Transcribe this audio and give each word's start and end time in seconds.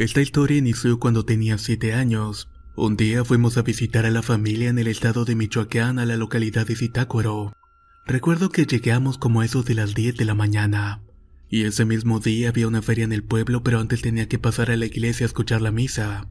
Esta 0.00 0.22
historia 0.22 0.56
inició 0.56 0.98
cuando 0.98 1.26
tenía 1.26 1.58
7 1.58 1.92
años. 1.92 2.48
Un 2.74 2.96
día 2.96 3.22
fuimos 3.22 3.58
a 3.58 3.62
visitar 3.62 4.06
a 4.06 4.10
la 4.10 4.22
familia 4.22 4.70
en 4.70 4.78
el 4.78 4.86
estado 4.86 5.26
de 5.26 5.34
Michoacán 5.34 5.98
a 5.98 6.06
la 6.06 6.16
localidad 6.16 6.66
de 6.66 6.74
Zitácuaro. 6.74 7.52
Recuerdo 8.06 8.48
que 8.48 8.64
llegamos 8.64 9.18
como 9.18 9.42
a 9.42 9.44
eso 9.44 9.62
de 9.62 9.74
las 9.74 9.94
10 9.94 10.16
de 10.16 10.24
la 10.24 10.32
mañana. 10.32 11.02
Y 11.50 11.64
ese 11.64 11.84
mismo 11.84 12.18
día 12.18 12.48
había 12.48 12.66
una 12.66 12.80
feria 12.80 13.04
en 13.04 13.12
el 13.12 13.22
pueblo, 13.22 13.62
pero 13.62 13.78
antes 13.78 14.00
tenía 14.00 14.26
que 14.26 14.38
pasar 14.38 14.70
a 14.70 14.78
la 14.78 14.86
iglesia 14.86 15.26
a 15.26 15.28
escuchar 15.28 15.60
la 15.60 15.70
misa. 15.70 16.30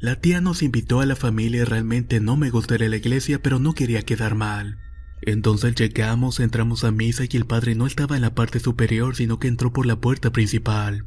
La 0.00 0.18
tía 0.22 0.40
nos 0.40 0.62
invitó 0.62 1.00
a 1.00 1.06
la 1.06 1.14
familia 1.14 1.60
y 1.60 1.64
realmente 1.64 2.20
no 2.20 2.38
me 2.38 2.48
gustaría 2.48 2.88
la 2.88 2.96
iglesia, 2.96 3.42
pero 3.42 3.58
no 3.58 3.74
quería 3.74 4.00
quedar 4.00 4.34
mal. 4.34 4.78
Entonces 5.20 5.74
llegamos, 5.74 6.40
entramos 6.40 6.84
a 6.84 6.90
misa 6.90 7.24
y 7.28 7.36
el 7.36 7.44
padre 7.44 7.74
no 7.74 7.86
estaba 7.86 8.16
en 8.16 8.22
la 8.22 8.34
parte 8.34 8.60
superior, 8.60 9.14
sino 9.14 9.38
que 9.38 9.48
entró 9.48 9.74
por 9.74 9.84
la 9.84 10.00
puerta 10.00 10.32
principal. 10.32 11.04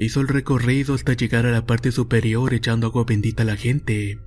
Hizo 0.00 0.20
el 0.20 0.28
recorrido 0.28 0.94
hasta 0.94 1.14
llegar 1.14 1.44
a 1.44 1.50
la 1.50 1.66
parte 1.66 1.90
superior 1.90 2.54
echando 2.54 2.86
agua 2.86 3.04
bendita 3.04 3.42
a 3.42 3.46
la 3.46 3.56
gente. 3.56 4.20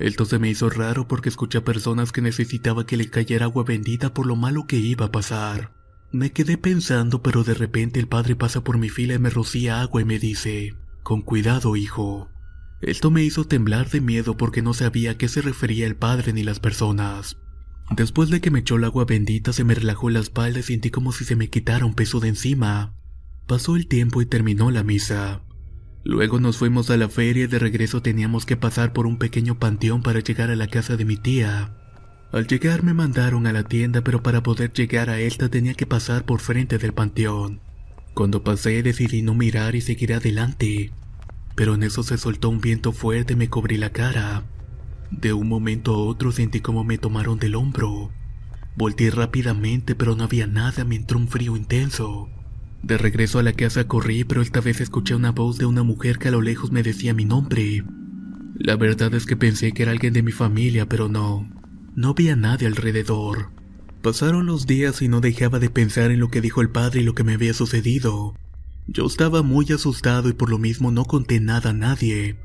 Esto 0.00 0.24
se 0.24 0.40
me 0.40 0.50
hizo 0.50 0.68
raro 0.68 1.06
porque 1.06 1.28
escuché 1.28 1.58
a 1.58 1.64
personas 1.64 2.10
que 2.10 2.20
necesitaba 2.20 2.86
que 2.86 2.96
le 2.96 3.08
cayera 3.08 3.44
agua 3.44 3.62
bendita 3.62 4.12
por 4.12 4.26
lo 4.26 4.34
malo 4.34 4.66
que 4.66 4.78
iba 4.78 5.06
a 5.06 5.12
pasar. 5.12 5.70
Me 6.10 6.32
quedé 6.32 6.58
pensando, 6.58 7.22
pero 7.22 7.44
de 7.44 7.54
repente 7.54 8.00
el 8.00 8.08
padre 8.08 8.34
pasa 8.34 8.64
por 8.64 8.78
mi 8.78 8.88
fila 8.88 9.14
y 9.14 9.20
me 9.20 9.30
rocía 9.30 9.80
agua 9.80 10.02
y 10.02 10.04
me 10.04 10.18
dice, 10.18 10.74
con 11.04 11.22
cuidado, 11.22 11.76
hijo. 11.76 12.28
Esto 12.80 13.12
me 13.12 13.22
hizo 13.22 13.44
temblar 13.44 13.90
de 13.90 14.00
miedo 14.00 14.36
porque 14.36 14.60
no 14.60 14.74
sabía 14.74 15.12
a 15.12 15.18
qué 15.18 15.28
se 15.28 15.40
refería 15.40 15.86
el 15.86 15.94
padre 15.94 16.32
ni 16.32 16.42
las 16.42 16.58
personas. 16.58 17.38
Después 17.92 18.28
de 18.28 18.40
que 18.40 18.50
me 18.50 18.58
echó 18.58 18.74
el 18.74 18.84
agua 18.84 19.04
bendita 19.04 19.52
se 19.52 19.62
me 19.62 19.76
relajó 19.76 20.10
la 20.10 20.18
espalda 20.18 20.58
y 20.58 20.64
sentí 20.64 20.90
como 20.90 21.12
si 21.12 21.24
se 21.24 21.36
me 21.36 21.48
quitara 21.48 21.86
un 21.86 21.94
peso 21.94 22.18
de 22.18 22.28
encima. 22.28 22.96
Pasó 23.46 23.76
el 23.76 23.86
tiempo 23.88 24.22
y 24.22 24.26
terminó 24.26 24.70
la 24.70 24.82
misa. 24.82 25.42
Luego 26.04 26.40
nos 26.40 26.56
fuimos 26.56 26.90
a 26.90 26.96
la 26.96 27.08
feria 27.08 27.44
y 27.44 27.46
de 27.46 27.58
regreso 27.58 28.02
teníamos 28.02 28.44
que 28.44 28.56
pasar 28.56 28.92
por 28.92 29.06
un 29.06 29.18
pequeño 29.18 29.58
panteón 29.58 30.02
para 30.02 30.20
llegar 30.20 30.50
a 30.50 30.56
la 30.56 30.66
casa 30.66 30.96
de 30.96 31.04
mi 31.04 31.16
tía. 31.16 31.76
Al 32.32 32.46
llegar 32.46 32.82
me 32.82 32.94
mandaron 32.94 33.46
a 33.46 33.52
la 33.52 33.62
tienda, 33.62 34.00
pero 34.02 34.22
para 34.22 34.42
poder 34.42 34.72
llegar 34.72 35.10
a 35.10 35.20
esta 35.20 35.48
tenía 35.48 35.74
que 35.74 35.86
pasar 35.86 36.24
por 36.24 36.40
frente 36.40 36.78
del 36.78 36.92
panteón. 36.92 37.60
Cuando 38.14 38.42
pasé 38.42 38.82
decidí 38.82 39.22
no 39.22 39.34
mirar 39.34 39.74
y 39.74 39.80
seguir 39.80 40.12
adelante, 40.12 40.92
pero 41.54 41.74
en 41.74 41.82
eso 41.82 42.02
se 42.02 42.18
soltó 42.18 42.48
un 42.48 42.60
viento 42.60 42.92
fuerte 42.92 43.34
y 43.34 43.36
me 43.36 43.48
cubrí 43.48 43.76
la 43.76 43.90
cara. 43.90 44.44
De 45.10 45.32
un 45.32 45.48
momento 45.48 45.94
a 45.94 45.98
otro 45.98 46.32
sentí 46.32 46.60
como 46.60 46.84
me 46.84 46.98
tomaron 46.98 47.38
del 47.38 47.54
hombro. 47.54 48.10
Volté 48.76 49.10
rápidamente, 49.10 49.94
pero 49.94 50.16
no 50.16 50.24
había 50.24 50.46
nada, 50.46 50.84
me 50.84 50.96
entró 50.96 51.18
un 51.18 51.28
frío 51.28 51.56
intenso. 51.56 52.28
De 52.82 52.98
regreso 52.98 53.38
a 53.38 53.42
la 53.44 53.52
casa 53.52 53.86
corrí, 53.86 54.24
pero 54.24 54.42
esta 54.42 54.60
vez 54.60 54.80
escuché 54.80 55.14
una 55.14 55.30
voz 55.30 55.56
de 55.56 55.66
una 55.66 55.84
mujer 55.84 56.18
que 56.18 56.28
a 56.28 56.32
lo 56.32 56.42
lejos 56.42 56.72
me 56.72 56.82
decía 56.82 57.14
mi 57.14 57.24
nombre. 57.24 57.84
La 58.54 58.76
verdad 58.76 59.14
es 59.14 59.24
que 59.24 59.36
pensé 59.36 59.72
que 59.72 59.84
era 59.84 59.92
alguien 59.92 60.12
de 60.12 60.22
mi 60.22 60.32
familia, 60.32 60.88
pero 60.88 61.08
no. 61.08 61.48
No 61.94 62.10
había 62.10 62.34
nadie 62.34 62.66
alrededor. 62.66 63.50
Pasaron 64.02 64.46
los 64.46 64.66
días 64.66 65.00
y 65.00 65.06
no 65.06 65.20
dejaba 65.20 65.60
de 65.60 65.70
pensar 65.70 66.10
en 66.10 66.18
lo 66.18 66.28
que 66.28 66.40
dijo 66.40 66.60
el 66.60 66.70
padre 66.70 67.00
y 67.00 67.04
lo 67.04 67.14
que 67.14 67.22
me 67.22 67.34
había 67.34 67.54
sucedido. 67.54 68.34
Yo 68.88 69.06
estaba 69.06 69.42
muy 69.42 69.66
asustado 69.72 70.28
y 70.28 70.32
por 70.32 70.50
lo 70.50 70.58
mismo 70.58 70.90
no 70.90 71.04
conté 71.04 71.38
nada 71.38 71.70
a 71.70 71.74
nadie. 71.74 72.36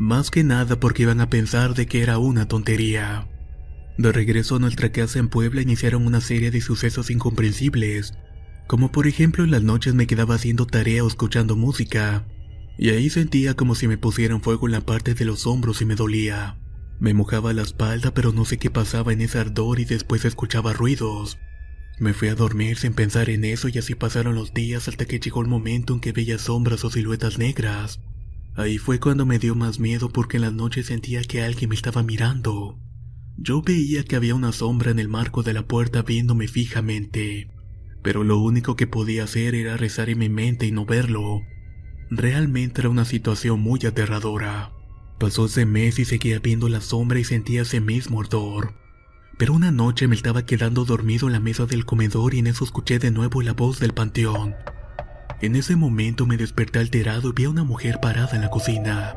Más 0.00 0.32
que 0.32 0.42
nada 0.42 0.80
porque 0.80 1.04
iban 1.04 1.20
a 1.20 1.30
pensar 1.30 1.74
de 1.74 1.86
que 1.86 2.02
era 2.02 2.18
una 2.18 2.48
tontería. 2.48 3.28
De 3.96 4.10
regreso 4.10 4.56
a 4.56 4.58
nuestra 4.58 4.90
casa 4.90 5.20
en 5.20 5.28
Puebla 5.28 5.62
iniciaron 5.62 6.04
una 6.04 6.20
serie 6.20 6.50
de 6.50 6.60
sucesos 6.60 7.10
incomprensibles 7.10 8.12
como 8.68 8.92
por 8.92 9.06
ejemplo 9.06 9.44
en 9.44 9.50
las 9.50 9.62
noches 9.62 9.94
me 9.94 10.06
quedaba 10.06 10.34
haciendo 10.34 10.66
tarea 10.66 11.02
o 11.02 11.08
escuchando 11.08 11.56
música, 11.56 12.28
y 12.76 12.90
ahí 12.90 13.08
sentía 13.08 13.54
como 13.54 13.74
si 13.74 13.88
me 13.88 13.96
pusieran 13.96 14.42
fuego 14.42 14.68
en 14.68 14.72
la 14.72 14.82
parte 14.82 15.14
de 15.14 15.24
los 15.24 15.46
hombros 15.46 15.80
y 15.80 15.86
me 15.86 15.96
dolía. 15.96 16.58
Me 17.00 17.14
mojaba 17.14 17.54
la 17.54 17.62
espalda 17.62 18.12
pero 18.12 18.32
no 18.32 18.44
sé 18.44 18.58
qué 18.58 18.70
pasaba 18.70 19.14
en 19.14 19.22
ese 19.22 19.38
ardor 19.38 19.80
y 19.80 19.86
después 19.86 20.26
escuchaba 20.26 20.74
ruidos. 20.74 21.38
Me 21.98 22.12
fui 22.12 22.28
a 22.28 22.34
dormir 22.34 22.76
sin 22.76 22.92
pensar 22.92 23.30
en 23.30 23.46
eso 23.46 23.68
y 23.68 23.78
así 23.78 23.94
pasaron 23.94 24.34
los 24.34 24.52
días 24.52 24.86
hasta 24.86 25.06
que 25.06 25.18
llegó 25.18 25.40
el 25.40 25.48
momento 25.48 25.94
en 25.94 26.00
que 26.00 26.12
veía 26.12 26.38
sombras 26.38 26.84
o 26.84 26.90
siluetas 26.90 27.38
negras. 27.38 28.00
Ahí 28.54 28.76
fue 28.76 29.00
cuando 29.00 29.24
me 29.24 29.38
dio 29.38 29.54
más 29.54 29.80
miedo 29.80 30.10
porque 30.10 30.36
en 30.36 30.42
las 30.42 30.52
noches 30.52 30.86
sentía 30.86 31.22
que 31.22 31.42
alguien 31.42 31.70
me 31.70 31.74
estaba 31.74 32.02
mirando. 32.02 32.78
Yo 33.38 33.62
veía 33.62 34.04
que 34.04 34.16
había 34.16 34.34
una 34.34 34.52
sombra 34.52 34.90
en 34.90 34.98
el 34.98 35.08
marco 35.08 35.42
de 35.42 35.54
la 35.54 35.66
puerta 35.66 36.02
viéndome 36.02 36.48
fijamente 36.48 37.48
pero 38.08 38.24
lo 38.24 38.38
único 38.38 38.74
que 38.74 38.86
podía 38.86 39.24
hacer 39.24 39.54
era 39.54 39.76
rezar 39.76 40.08
en 40.08 40.16
mi 40.16 40.30
mente 40.30 40.64
y 40.64 40.72
no 40.72 40.86
verlo. 40.86 41.42
Realmente 42.08 42.80
era 42.80 42.88
una 42.88 43.04
situación 43.04 43.60
muy 43.60 43.84
aterradora. 43.84 44.72
Pasó 45.18 45.44
ese 45.44 45.66
mes 45.66 45.98
y 45.98 46.06
seguía 46.06 46.38
viendo 46.38 46.70
la 46.70 46.80
sombra 46.80 47.18
y 47.18 47.24
sentía 47.24 47.60
ese 47.60 47.82
mismo 47.82 48.22
ardor. 48.22 48.72
Pero 49.36 49.52
una 49.52 49.72
noche 49.72 50.08
me 50.08 50.14
estaba 50.14 50.46
quedando 50.46 50.86
dormido 50.86 51.26
en 51.26 51.34
la 51.34 51.40
mesa 51.40 51.66
del 51.66 51.84
comedor 51.84 52.32
y 52.32 52.38
en 52.38 52.46
eso 52.46 52.64
escuché 52.64 52.98
de 52.98 53.10
nuevo 53.10 53.42
la 53.42 53.52
voz 53.52 53.78
del 53.78 53.92
panteón. 53.92 54.54
En 55.42 55.54
ese 55.54 55.76
momento 55.76 56.24
me 56.24 56.38
desperté 56.38 56.78
alterado 56.78 57.28
y 57.28 57.32
vi 57.34 57.44
a 57.44 57.50
una 57.50 57.64
mujer 57.64 57.98
parada 58.00 58.36
en 58.36 58.40
la 58.40 58.48
cocina. 58.48 59.16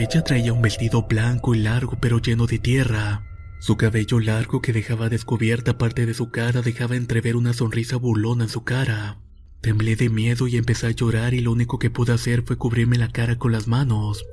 Ella 0.00 0.24
traía 0.24 0.52
un 0.52 0.62
vestido 0.62 1.02
blanco 1.02 1.54
y 1.54 1.60
largo 1.60 1.96
pero 2.00 2.18
lleno 2.18 2.48
de 2.48 2.58
tierra. 2.58 3.29
Su 3.60 3.76
cabello 3.76 4.20
largo 4.20 4.62
que 4.62 4.72
dejaba 4.72 5.10
descubierta 5.10 5.76
parte 5.76 6.06
de 6.06 6.14
su 6.14 6.30
cara 6.30 6.62
dejaba 6.62 6.96
entrever 6.96 7.36
una 7.36 7.52
sonrisa 7.52 7.96
burlona 7.96 8.44
en 8.44 8.50
su 8.50 8.64
cara. 8.64 9.18
Temblé 9.60 9.96
de 9.96 10.08
miedo 10.08 10.48
y 10.48 10.56
empecé 10.56 10.86
a 10.86 10.92
llorar 10.92 11.34
y 11.34 11.40
lo 11.40 11.52
único 11.52 11.78
que 11.78 11.90
pude 11.90 12.14
hacer 12.14 12.42
fue 12.42 12.56
cubrirme 12.56 12.96
la 12.96 13.12
cara 13.12 13.38
con 13.38 13.52
las 13.52 13.68
manos. 13.68 14.24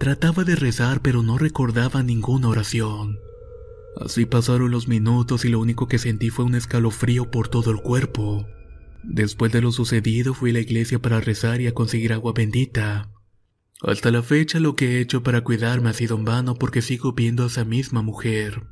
Trataba 0.00 0.44
de 0.44 0.56
rezar 0.56 1.02
pero 1.02 1.22
no 1.22 1.36
recordaba 1.36 2.02
ninguna 2.02 2.48
oración. 2.48 3.18
Así 4.00 4.24
pasaron 4.24 4.70
los 4.70 4.88
minutos 4.88 5.44
y 5.44 5.50
lo 5.50 5.60
único 5.60 5.86
que 5.86 5.98
sentí 5.98 6.30
fue 6.30 6.46
un 6.46 6.54
escalofrío 6.54 7.30
por 7.30 7.48
todo 7.48 7.70
el 7.70 7.82
cuerpo. 7.82 8.46
Después 9.02 9.52
de 9.52 9.60
lo 9.60 9.72
sucedido 9.72 10.32
fui 10.32 10.50
a 10.50 10.54
la 10.54 10.60
iglesia 10.60 10.98
para 10.98 11.20
rezar 11.20 11.60
y 11.60 11.66
a 11.66 11.74
conseguir 11.74 12.14
agua 12.14 12.32
bendita. 12.34 13.10
Hasta 13.82 14.10
la 14.10 14.22
fecha 14.22 14.60
lo 14.60 14.76
que 14.76 14.96
he 14.96 15.00
hecho 15.00 15.22
para 15.22 15.42
cuidarme 15.42 15.90
ha 15.90 15.92
sido 15.92 16.16
en 16.16 16.24
vano 16.24 16.54
porque 16.54 16.80
sigo 16.80 17.12
viendo 17.12 17.42
a 17.42 17.48
esa 17.48 17.64
misma 17.64 18.02
mujer, 18.02 18.62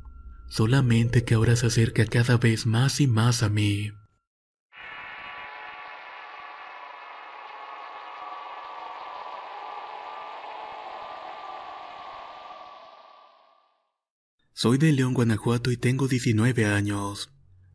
solamente 0.47 1.23
que 1.25 1.33
ahora 1.33 1.55
se 1.55 1.67
acerca 1.67 2.05
cada 2.05 2.37
vez 2.37 2.65
más 2.65 3.01
y 3.01 3.07
más 3.07 3.43
a 3.43 3.49
mí. 3.49 3.91
Soy 14.55 14.77
de 14.77 14.93
León, 14.93 15.13
Guanajuato 15.13 15.71
y 15.71 15.77
tengo 15.77 16.07
19 16.07 16.65
años. 16.65 17.29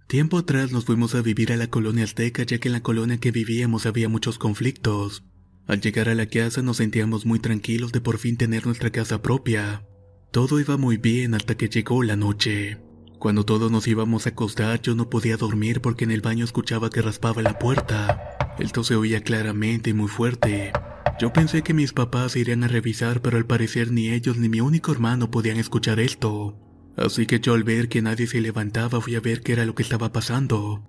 Tiempo 0.06 0.38
atrás 0.38 0.72
nos 0.72 0.86
fuimos 0.86 1.14
a 1.14 1.20
vivir 1.20 1.52
a 1.52 1.56
la 1.58 1.66
colonia 1.66 2.04
azteca 2.04 2.44
ya 2.44 2.58
que 2.58 2.68
en 2.68 2.72
la 2.72 2.82
colonia 2.82 3.18
que 3.18 3.30
vivíamos 3.30 3.84
había 3.84 4.08
muchos 4.08 4.38
conflictos. 4.38 5.22
Al 5.68 5.82
llegar 5.82 6.08
a 6.08 6.14
la 6.14 6.24
casa 6.24 6.62
nos 6.62 6.78
sentíamos 6.78 7.26
muy 7.26 7.40
tranquilos 7.40 7.92
de 7.92 8.00
por 8.00 8.16
fin 8.16 8.38
tener 8.38 8.64
nuestra 8.64 8.88
casa 8.88 9.20
propia. 9.20 9.84
Todo 10.30 10.60
iba 10.60 10.78
muy 10.78 10.96
bien 10.96 11.34
hasta 11.34 11.56
que 11.58 11.68
llegó 11.68 12.02
la 12.02 12.16
noche. 12.16 12.78
Cuando 13.18 13.44
todos 13.44 13.70
nos 13.70 13.86
íbamos 13.86 14.24
a 14.24 14.30
acostar 14.30 14.80
yo 14.80 14.94
no 14.94 15.10
podía 15.10 15.36
dormir 15.36 15.82
porque 15.82 16.04
en 16.04 16.10
el 16.10 16.22
baño 16.22 16.46
escuchaba 16.46 16.88
que 16.88 17.02
raspaba 17.02 17.42
la 17.42 17.58
puerta. 17.58 18.38
Esto 18.58 18.82
se 18.82 18.96
oía 18.96 19.22
claramente 19.22 19.90
y 19.90 19.92
muy 19.92 20.08
fuerte. 20.08 20.72
Yo 21.20 21.34
pensé 21.34 21.60
que 21.60 21.74
mis 21.74 21.92
papás 21.92 22.34
irían 22.36 22.64
a 22.64 22.68
revisar 22.68 23.20
pero 23.20 23.36
al 23.36 23.44
parecer 23.44 23.92
ni 23.92 24.08
ellos 24.08 24.38
ni 24.38 24.48
mi 24.48 24.62
único 24.62 24.90
hermano 24.90 25.30
podían 25.30 25.58
escuchar 25.58 26.00
esto. 26.00 26.56
Así 26.96 27.26
que 27.26 27.40
yo 27.40 27.52
al 27.52 27.64
ver 27.64 27.90
que 27.90 28.00
nadie 28.00 28.26
se 28.26 28.40
levantaba 28.40 29.02
fui 29.02 29.16
a 29.16 29.20
ver 29.20 29.42
qué 29.42 29.52
era 29.52 29.66
lo 29.66 29.74
que 29.74 29.82
estaba 29.82 30.14
pasando. 30.14 30.88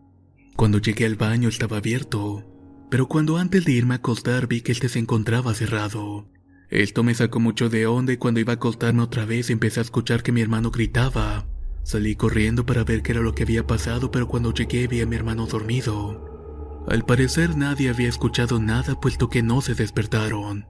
Cuando 0.55 0.77
llegué 0.77 1.05
al 1.05 1.15
baño 1.17 1.49
estaba 1.49 1.77
abierto 1.77 2.45
pero 2.89 3.07
cuando 3.07 3.37
antes 3.37 3.65
de 3.65 3.71
irme 3.71 3.93
a 3.93 3.97
acostar 3.97 4.47
vi 4.47 4.61
que 4.61 4.71
este 4.71 4.89
se 4.89 4.99
encontraba 4.99 5.53
cerrado. 5.53 6.27
Esto 6.69 7.03
me 7.03 7.15
sacó 7.15 7.39
mucho 7.39 7.69
de 7.69 7.87
onda 7.87 8.13
y 8.13 8.17
cuando 8.17 8.39
iba 8.39 8.53
a 8.53 8.55
acostarme 8.55 9.01
otra 9.01 9.25
vez 9.25 9.49
empecé 9.49 9.79
a 9.79 9.83
escuchar 9.83 10.21
que 10.21 10.31
mi 10.31 10.41
hermano 10.41 10.71
gritaba. 10.71 11.47
Salí 11.83 12.15
corriendo 12.15 12.65
para 12.65 12.83
ver 12.83 13.01
qué 13.01 13.13
era 13.13 13.21
lo 13.21 13.33
que 13.33 13.43
había 13.43 13.65
pasado, 13.65 14.11
pero 14.11 14.27
cuando 14.27 14.53
llegué 14.53 14.87
vi 14.87 15.01
a 15.01 15.07
mi 15.07 15.15
hermano 15.15 15.47
dormido. 15.47 16.85
Al 16.87 17.05
parecer 17.05 17.57
nadie 17.57 17.89
había 17.89 18.09
escuchado 18.09 18.59
nada 18.59 18.99
puesto 18.99 19.29
que 19.29 19.41
no 19.41 19.61
se 19.61 19.73
despertaron. 19.75 20.65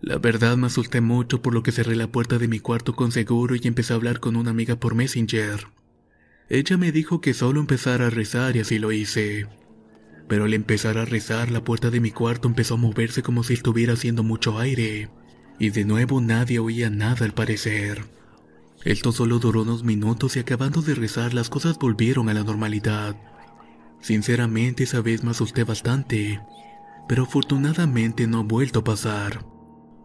La 0.00 0.18
verdad 0.18 0.56
me 0.56 0.68
asusté 0.68 1.00
mucho 1.00 1.42
por 1.42 1.54
lo 1.54 1.64
que 1.64 1.72
cerré 1.72 1.96
la 1.96 2.06
puerta 2.06 2.38
de 2.38 2.46
mi 2.46 2.60
cuarto 2.60 2.94
con 2.94 3.10
seguro 3.10 3.56
y 3.56 3.60
empecé 3.64 3.92
a 3.92 3.96
hablar 3.96 4.20
con 4.20 4.36
una 4.36 4.50
amiga 4.50 4.76
por 4.76 4.94
Messenger. 4.94 5.66
Ella 6.48 6.76
me 6.76 6.92
dijo 6.92 7.20
que 7.20 7.34
solo 7.34 7.60
empezara 7.60 8.06
a 8.06 8.10
rezar 8.10 8.56
y 8.56 8.60
así 8.60 8.78
lo 8.78 8.92
hice. 8.92 9.48
Pero 10.28 10.44
al 10.44 10.54
empezar 10.54 10.98
a 10.98 11.04
rezar 11.04 11.50
la 11.50 11.64
puerta 11.64 11.90
de 11.90 12.00
mi 12.00 12.10
cuarto 12.10 12.48
empezó 12.48 12.74
a 12.74 12.78
moverse 12.78 13.22
como 13.22 13.42
si 13.42 13.54
estuviera 13.54 13.94
haciendo 13.94 14.22
mucho 14.22 14.58
aire, 14.58 15.10
y 15.58 15.70
de 15.70 15.84
nuevo 15.84 16.20
nadie 16.20 16.58
oía 16.58 16.90
nada 16.90 17.24
al 17.24 17.32
parecer. 17.32 18.04
Esto 18.84 19.10
solo 19.10 19.38
duró 19.38 19.62
unos 19.62 19.82
minutos 19.82 20.36
y 20.36 20.40
acabando 20.40 20.82
de 20.82 20.94
rezar 20.94 21.34
las 21.34 21.48
cosas 21.48 21.78
volvieron 21.78 22.28
a 22.28 22.34
la 22.34 22.44
normalidad. 22.44 23.16
Sinceramente 24.00 24.84
esa 24.84 25.00
vez 25.00 25.24
me 25.24 25.32
asusté 25.32 25.64
bastante, 25.64 26.40
pero 27.08 27.24
afortunadamente 27.24 28.26
no 28.26 28.40
ha 28.40 28.42
vuelto 28.44 28.80
a 28.80 28.84
pasar. 28.84 29.44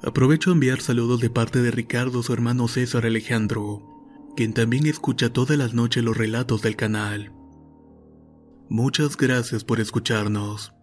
Aprovecho 0.01 0.49
a 0.49 0.53
enviar 0.53 0.81
saludos 0.81 1.21
de 1.21 1.29
parte 1.29 1.61
de 1.61 1.71
Ricardo, 1.71 2.23
su 2.23 2.33
hermano 2.33 2.67
César 2.67 3.05
Alejandro, 3.05 3.83
quien 4.35 4.53
también 4.53 4.87
escucha 4.87 5.31
todas 5.31 5.57
las 5.57 5.73
noches 5.73 6.03
los 6.03 6.17
relatos 6.17 6.61
del 6.61 6.75
canal. 6.75 7.31
Muchas 8.73 9.17
gracias 9.17 9.63
por 9.63 9.79
escucharnos. 9.79 10.73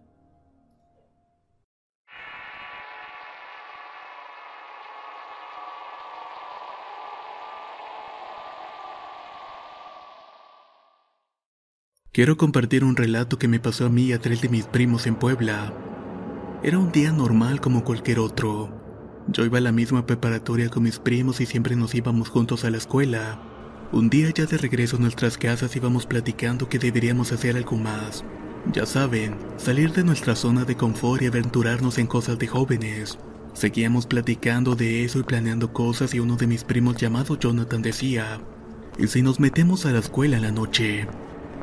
Quiero 12.13 12.37
compartir 12.37 12.85
un 12.85 12.95
relato 12.95 13.37
que 13.37 13.49
me 13.49 13.59
pasó 13.59 13.87
a 13.87 13.89
mí 13.89 14.03
y 14.03 14.13
a 14.13 14.19
tres 14.19 14.39
de 14.39 14.47
mis 14.47 14.67
primos 14.67 15.05
en 15.05 15.15
Puebla. 15.15 15.73
Era 16.63 16.79
un 16.79 16.93
día 16.93 17.11
normal 17.11 17.59
como 17.59 17.83
cualquier 17.83 18.19
otro. 18.19 18.69
Yo 19.27 19.43
iba 19.43 19.57
a 19.57 19.61
la 19.61 19.73
misma 19.73 20.05
preparatoria 20.05 20.69
con 20.69 20.83
mis 20.83 20.97
primos 20.97 21.41
y 21.41 21.45
siempre 21.45 21.75
nos 21.75 21.93
íbamos 21.93 22.29
juntos 22.29 22.63
a 22.63 22.69
la 22.69 22.77
escuela. 22.77 23.50
Un 23.93 24.09
día 24.09 24.29
ya 24.33 24.45
de 24.45 24.57
regreso 24.57 24.95
a 24.95 24.99
nuestras 24.99 25.37
casas 25.37 25.75
íbamos 25.75 26.05
platicando 26.05 26.69
que 26.69 26.79
deberíamos 26.79 27.33
hacer 27.33 27.57
algo 27.57 27.75
más. 27.75 28.23
Ya 28.71 28.85
saben, 28.85 29.35
salir 29.57 29.91
de 29.91 30.05
nuestra 30.05 30.33
zona 30.33 30.63
de 30.63 30.77
confort 30.77 31.21
y 31.21 31.25
aventurarnos 31.25 31.97
en 31.97 32.07
cosas 32.07 32.39
de 32.39 32.47
jóvenes. 32.47 33.19
Seguíamos 33.53 34.05
platicando 34.05 34.75
de 34.75 35.03
eso 35.03 35.19
y 35.19 35.23
planeando 35.23 35.73
cosas 35.73 36.13
y 36.13 36.21
uno 36.21 36.37
de 36.37 36.47
mis 36.47 36.63
primos 36.63 36.95
llamado 36.95 37.37
Jonathan 37.37 37.81
decía, 37.81 38.39
¿y 38.97 39.07
si 39.07 39.21
nos 39.21 39.41
metemos 39.41 39.85
a 39.85 39.91
la 39.91 39.99
escuela 39.99 40.37
en 40.37 40.43
la 40.43 40.51
noche? 40.51 41.05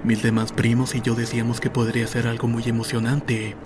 Mis 0.04 0.22
demás 0.22 0.52
primos 0.52 0.94
y 0.94 1.00
yo 1.00 1.14
decíamos 1.14 1.62
que 1.62 1.70
podría 1.70 2.06
ser 2.06 2.26
algo 2.26 2.46
muy 2.46 2.64
emocionante, 2.64 3.56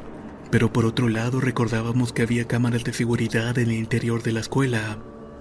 pero 0.52 0.72
por 0.72 0.86
otro 0.86 1.08
lado 1.08 1.40
recordábamos 1.40 2.12
que 2.12 2.22
había 2.22 2.46
cámaras 2.46 2.84
de 2.84 2.92
seguridad 2.92 3.58
en 3.58 3.70
el 3.70 3.76
interior 3.76 4.22
de 4.22 4.30
la 4.30 4.40
escuela, 4.40 4.98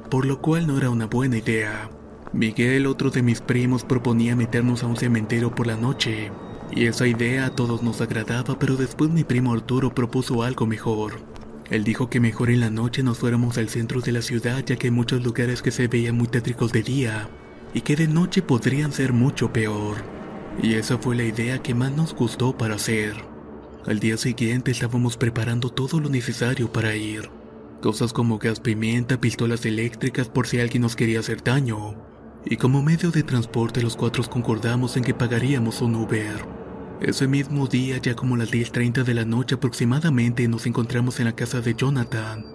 por 0.09 0.25
lo 0.25 0.41
cual 0.41 0.65
no 0.65 0.75
era 0.79 0.89
una 0.89 1.06
buena 1.06 1.38
idea. 1.38 1.91
Miguel, 2.33 2.88
otro 2.88 3.10
de 3.10 3.22
mis 3.22 3.42
primos, 3.42 3.83
proponía 3.83 4.38
meternos 4.38 4.83
a 4.83 4.88
un 4.88 4.95
cementerio 4.95 5.54
por 5.54 5.68
la 5.68 5.75
noche, 5.75 6.31
y 6.72 6.86
esa 6.86 7.06
idea 7.06 7.48
a 7.48 7.50
todos 7.50 7.83
nos 7.83 8.00
agradaba, 8.00 8.57
pero 8.57 8.78
después 8.78 9.10
mi 9.10 9.25
primo 9.25 9.54
Arturo 9.54 9.94
propuso 9.94 10.42
algo 10.42 10.66
mejor. 10.66 11.19
Él 11.69 11.83
dijo 11.83 12.10
que 12.10 12.22
mejor 12.22 12.50
en 12.50 12.62
la 12.62 12.69
noche 12.69 13.04
nos 13.04 13.18
fuéramos 13.18 13.57
al 13.57 13.68
centro 13.68 14.00
de 14.00 14.13
la 14.13 14.22
ciudad 14.22 14.63
ya 14.66 14.78
que 14.78 14.88
hay 14.88 14.92
muchos 14.92 15.24
lugares 15.24 15.62
que 15.62 15.72
se 15.72 15.88
veían 15.88 16.16
muy 16.16 16.28
tétricos 16.28 16.72
de 16.72 16.83
día, 16.83 17.30
y 17.74 17.81
que 17.81 17.98
de 17.98 18.07
noche 18.07 18.42
podrían 18.42 18.94
ser 18.94 19.12
mucho 19.12 19.51
peor. 19.51 19.98
Y 20.63 20.75
esa 20.75 20.98
fue 20.98 21.18
la 21.18 21.24
idea 21.24 21.62
que 21.62 21.75
más 21.75 21.92
nos 21.92 22.16
gustó 22.16 22.57
para 22.57 22.75
hacer. 22.75 23.13
Al 23.86 24.00
día 24.00 24.16
siguiente 24.16 24.72
estábamos 24.72 25.18
preparando 25.18 25.69
todo 25.69 26.00
lo 26.00 26.07
necesario 26.07 26.72
para 26.72 26.95
ir. 26.95 27.30
Cosas 27.81 28.13
como 28.13 28.38
gas 28.38 28.62
pimienta, 28.62 29.19
pistolas 29.19 29.66
eléctricas 29.66 30.30
por 30.30 30.48
si 30.48 30.60
alguien 30.62 30.84
nos 30.84 30.95
quería 30.95 31.19
hacer 31.19 31.44
daño. 31.44 32.11
Y 32.45 32.57
como 32.57 32.81
medio 32.81 33.11
de 33.11 33.23
transporte 33.23 33.81
los 33.81 33.95
cuatro 33.95 34.23
concordamos 34.23 34.97
en 34.97 35.03
que 35.03 35.13
pagaríamos 35.13 35.81
un 35.81 35.95
Uber. 35.95 36.45
Ese 37.01 37.27
mismo 37.27 37.67
día, 37.67 37.97
ya 37.97 38.15
como 38.15 38.38
las 38.38 38.51
10.30 38.51 39.03
de 39.03 39.13
la 39.13 39.25
noche 39.25 39.55
aproximadamente, 39.55 40.47
nos 40.47 40.65
encontramos 40.65 41.19
en 41.19 41.25
la 41.25 41.35
casa 41.35 41.61
de 41.61 41.75
Jonathan. 41.75 42.45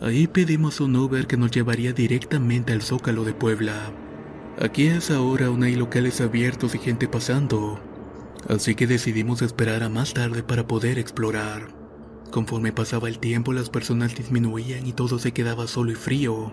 Ahí 0.00 0.26
pedimos 0.26 0.80
un 0.80 0.96
Uber 0.96 1.26
que 1.26 1.36
nos 1.36 1.50
llevaría 1.50 1.92
directamente 1.92 2.72
al 2.72 2.82
Zócalo 2.82 3.24
de 3.24 3.32
Puebla. 3.32 3.92
Aquí 4.60 4.86
es 4.86 5.10
ahora 5.10 5.46
aún 5.46 5.62
hay 5.62 5.74
locales 5.74 6.20
abiertos 6.20 6.74
y 6.74 6.78
gente 6.78 7.08
pasando, 7.08 7.80
así 8.48 8.74
que 8.74 8.86
decidimos 8.86 9.42
esperar 9.42 9.82
a 9.82 9.88
más 9.88 10.14
tarde 10.14 10.42
para 10.42 10.66
poder 10.66 10.98
explorar. 10.98 11.68
Conforme 12.30 12.72
pasaba 12.72 13.08
el 13.08 13.18
tiempo 13.18 13.52
las 13.52 13.70
personas 13.70 14.14
disminuían 14.14 14.86
y 14.86 14.92
todo 14.92 15.18
se 15.18 15.32
quedaba 15.32 15.66
solo 15.66 15.92
y 15.92 15.96
frío. 15.96 16.52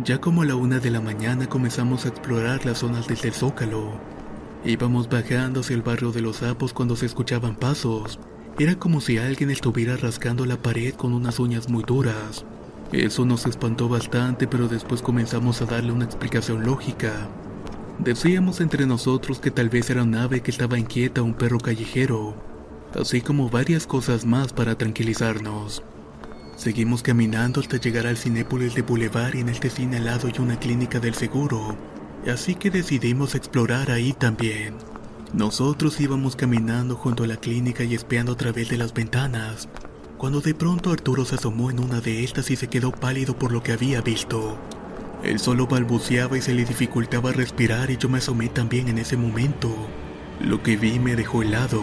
Ya 0.00 0.20
como 0.20 0.42
a 0.42 0.46
la 0.46 0.56
una 0.56 0.80
de 0.80 0.90
la 0.90 1.00
mañana 1.00 1.48
comenzamos 1.48 2.04
a 2.04 2.08
explorar 2.08 2.64
las 2.64 2.78
zonas 2.78 3.06
del 3.06 3.32
Zócalo. 3.32 4.00
Íbamos 4.64 5.08
bajando 5.08 5.60
hacia 5.60 5.74
el 5.74 5.82
barrio 5.82 6.12
de 6.12 6.22
los 6.22 6.36
sapos 6.36 6.72
cuando 6.72 6.96
se 6.96 7.06
escuchaban 7.06 7.54
pasos. 7.54 8.18
Era 8.58 8.74
como 8.76 9.00
si 9.00 9.18
alguien 9.18 9.50
estuviera 9.50 9.96
rascando 9.96 10.46
la 10.46 10.56
pared 10.56 10.94
con 10.94 11.12
unas 11.12 11.38
uñas 11.38 11.68
muy 11.68 11.84
duras. 11.84 12.44
Eso 12.90 13.24
nos 13.24 13.46
espantó 13.46 13.88
bastante, 13.88 14.46
pero 14.48 14.66
después 14.66 15.02
comenzamos 15.02 15.62
a 15.62 15.66
darle 15.66 15.92
una 15.92 16.04
explicación 16.04 16.64
lógica. 16.64 17.28
Decíamos 17.98 18.60
entre 18.60 18.86
nosotros 18.86 19.40
que 19.40 19.50
tal 19.50 19.68
vez 19.68 19.88
era 19.90 20.02
un 20.02 20.14
ave 20.14 20.40
que 20.40 20.50
estaba 20.50 20.78
inquieta 20.78 21.22
o 21.22 21.24
un 21.24 21.34
perro 21.34 21.58
callejero, 21.58 22.34
así 22.98 23.20
como 23.20 23.50
varias 23.50 23.86
cosas 23.86 24.24
más 24.24 24.52
para 24.52 24.76
tranquilizarnos. 24.76 25.82
Seguimos 26.56 27.02
caminando 27.02 27.60
hasta 27.60 27.78
llegar 27.78 28.06
al 28.06 28.16
Cinépolis 28.16 28.74
de 28.74 28.82
Boulevard 28.82 29.34
y 29.34 29.40
en 29.40 29.48
este 29.48 29.70
cine 29.70 29.96
al 29.96 30.04
lado 30.04 30.28
hay 30.28 30.34
una 30.38 30.58
clínica 30.58 31.00
del 31.00 31.14
seguro, 31.14 31.76
así 32.32 32.54
que 32.54 32.70
decidimos 32.70 33.34
explorar 33.34 33.90
ahí 33.90 34.12
también. 34.12 34.74
Nosotros 35.32 35.98
íbamos 36.00 36.36
caminando 36.36 36.94
junto 36.94 37.24
a 37.24 37.26
la 37.26 37.36
clínica 37.36 37.84
y 37.84 37.94
espiando 37.94 38.32
a 38.32 38.36
través 38.36 38.68
de 38.68 38.76
las 38.76 38.92
ventanas, 38.92 39.68
cuando 40.18 40.40
de 40.40 40.54
pronto 40.54 40.92
Arturo 40.92 41.24
se 41.24 41.36
asomó 41.36 41.70
en 41.70 41.80
una 41.80 42.00
de 42.00 42.22
estas 42.22 42.50
y 42.50 42.56
se 42.56 42.68
quedó 42.68 42.92
pálido 42.92 43.36
por 43.36 43.50
lo 43.50 43.62
que 43.62 43.72
había 43.72 44.02
visto. 44.02 44.58
Él 45.22 45.38
solo 45.38 45.66
balbuceaba 45.66 46.36
y 46.36 46.42
se 46.42 46.54
le 46.54 46.64
dificultaba 46.64 47.32
respirar 47.32 47.90
y 47.90 47.96
yo 47.96 48.08
me 48.08 48.18
asomé 48.18 48.48
también 48.48 48.88
en 48.88 48.98
ese 48.98 49.16
momento. 49.16 49.74
Lo 50.40 50.62
que 50.62 50.76
vi 50.76 50.98
me 50.98 51.16
dejó 51.16 51.42
helado. 51.42 51.82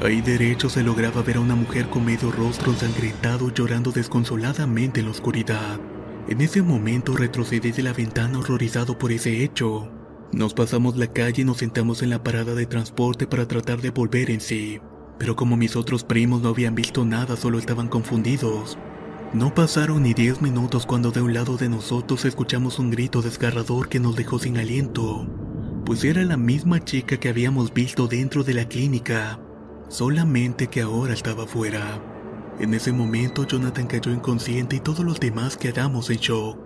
Ahí 0.00 0.20
derecho 0.20 0.70
se 0.70 0.82
lograba 0.82 1.22
ver 1.22 1.36
a 1.36 1.40
una 1.40 1.54
mujer 1.54 1.88
con 1.88 2.04
medio 2.04 2.30
rostro 2.30 2.72
ensangrentado 2.72 3.52
llorando 3.52 3.90
desconsoladamente 3.90 5.00
en 5.00 5.06
la 5.06 5.12
oscuridad. 5.12 5.80
En 6.28 6.40
ese 6.40 6.62
momento 6.62 7.16
retrocedí 7.16 7.72
de 7.72 7.82
la 7.82 7.92
ventana 7.92 8.38
horrorizado 8.38 8.96
por 8.96 9.12
ese 9.12 9.42
hecho. 9.42 9.90
Nos 10.32 10.54
pasamos 10.54 10.96
la 10.96 11.08
calle 11.08 11.42
y 11.42 11.44
nos 11.44 11.58
sentamos 11.58 12.02
en 12.02 12.10
la 12.10 12.22
parada 12.22 12.54
de 12.54 12.66
transporte 12.66 13.26
para 13.26 13.46
tratar 13.46 13.82
de 13.82 13.90
volver 13.90 14.30
en 14.30 14.40
sí 14.40 14.80
pero 15.22 15.36
como 15.36 15.56
mis 15.56 15.76
otros 15.76 16.02
primos 16.02 16.42
no 16.42 16.48
habían 16.48 16.74
visto 16.74 17.04
nada, 17.04 17.36
solo 17.36 17.60
estaban 17.60 17.86
confundidos. 17.86 18.76
No 19.32 19.54
pasaron 19.54 20.02
ni 20.02 20.14
diez 20.14 20.42
minutos 20.42 20.84
cuando 20.84 21.12
de 21.12 21.22
un 21.22 21.32
lado 21.32 21.56
de 21.56 21.68
nosotros 21.68 22.24
escuchamos 22.24 22.80
un 22.80 22.90
grito 22.90 23.22
desgarrador 23.22 23.88
que 23.88 24.00
nos 24.00 24.16
dejó 24.16 24.40
sin 24.40 24.58
aliento, 24.58 25.24
pues 25.86 26.02
era 26.02 26.24
la 26.24 26.36
misma 26.36 26.84
chica 26.84 27.18
que 27.18 27.28
habíamos 27.28 27.72
visto 27.72 28.08
dentro 28.08 28.42
de 28.42 28.54
la 28.54 28.66
clínica, 28.66 29.38
solamente 29.92 30.68
que 30.68 30.80
ahora 30.80 31.12
estaba 31.12 31.46
fuera. 31.46 32.02
En 32.58 32.72
ese 32.72 32.92
momento 32.92 33.46
Jonathan 33.46 33.86
cayó 33.86 34.10
inconsciente 34.10 34.76
y 34.76 34.80
todos 34.80 35.04
los 35.04 35.20
demás 35.20 35.56
quedamos 35.56 36.08
en 36.08 36.16
shock. 36.16 36.58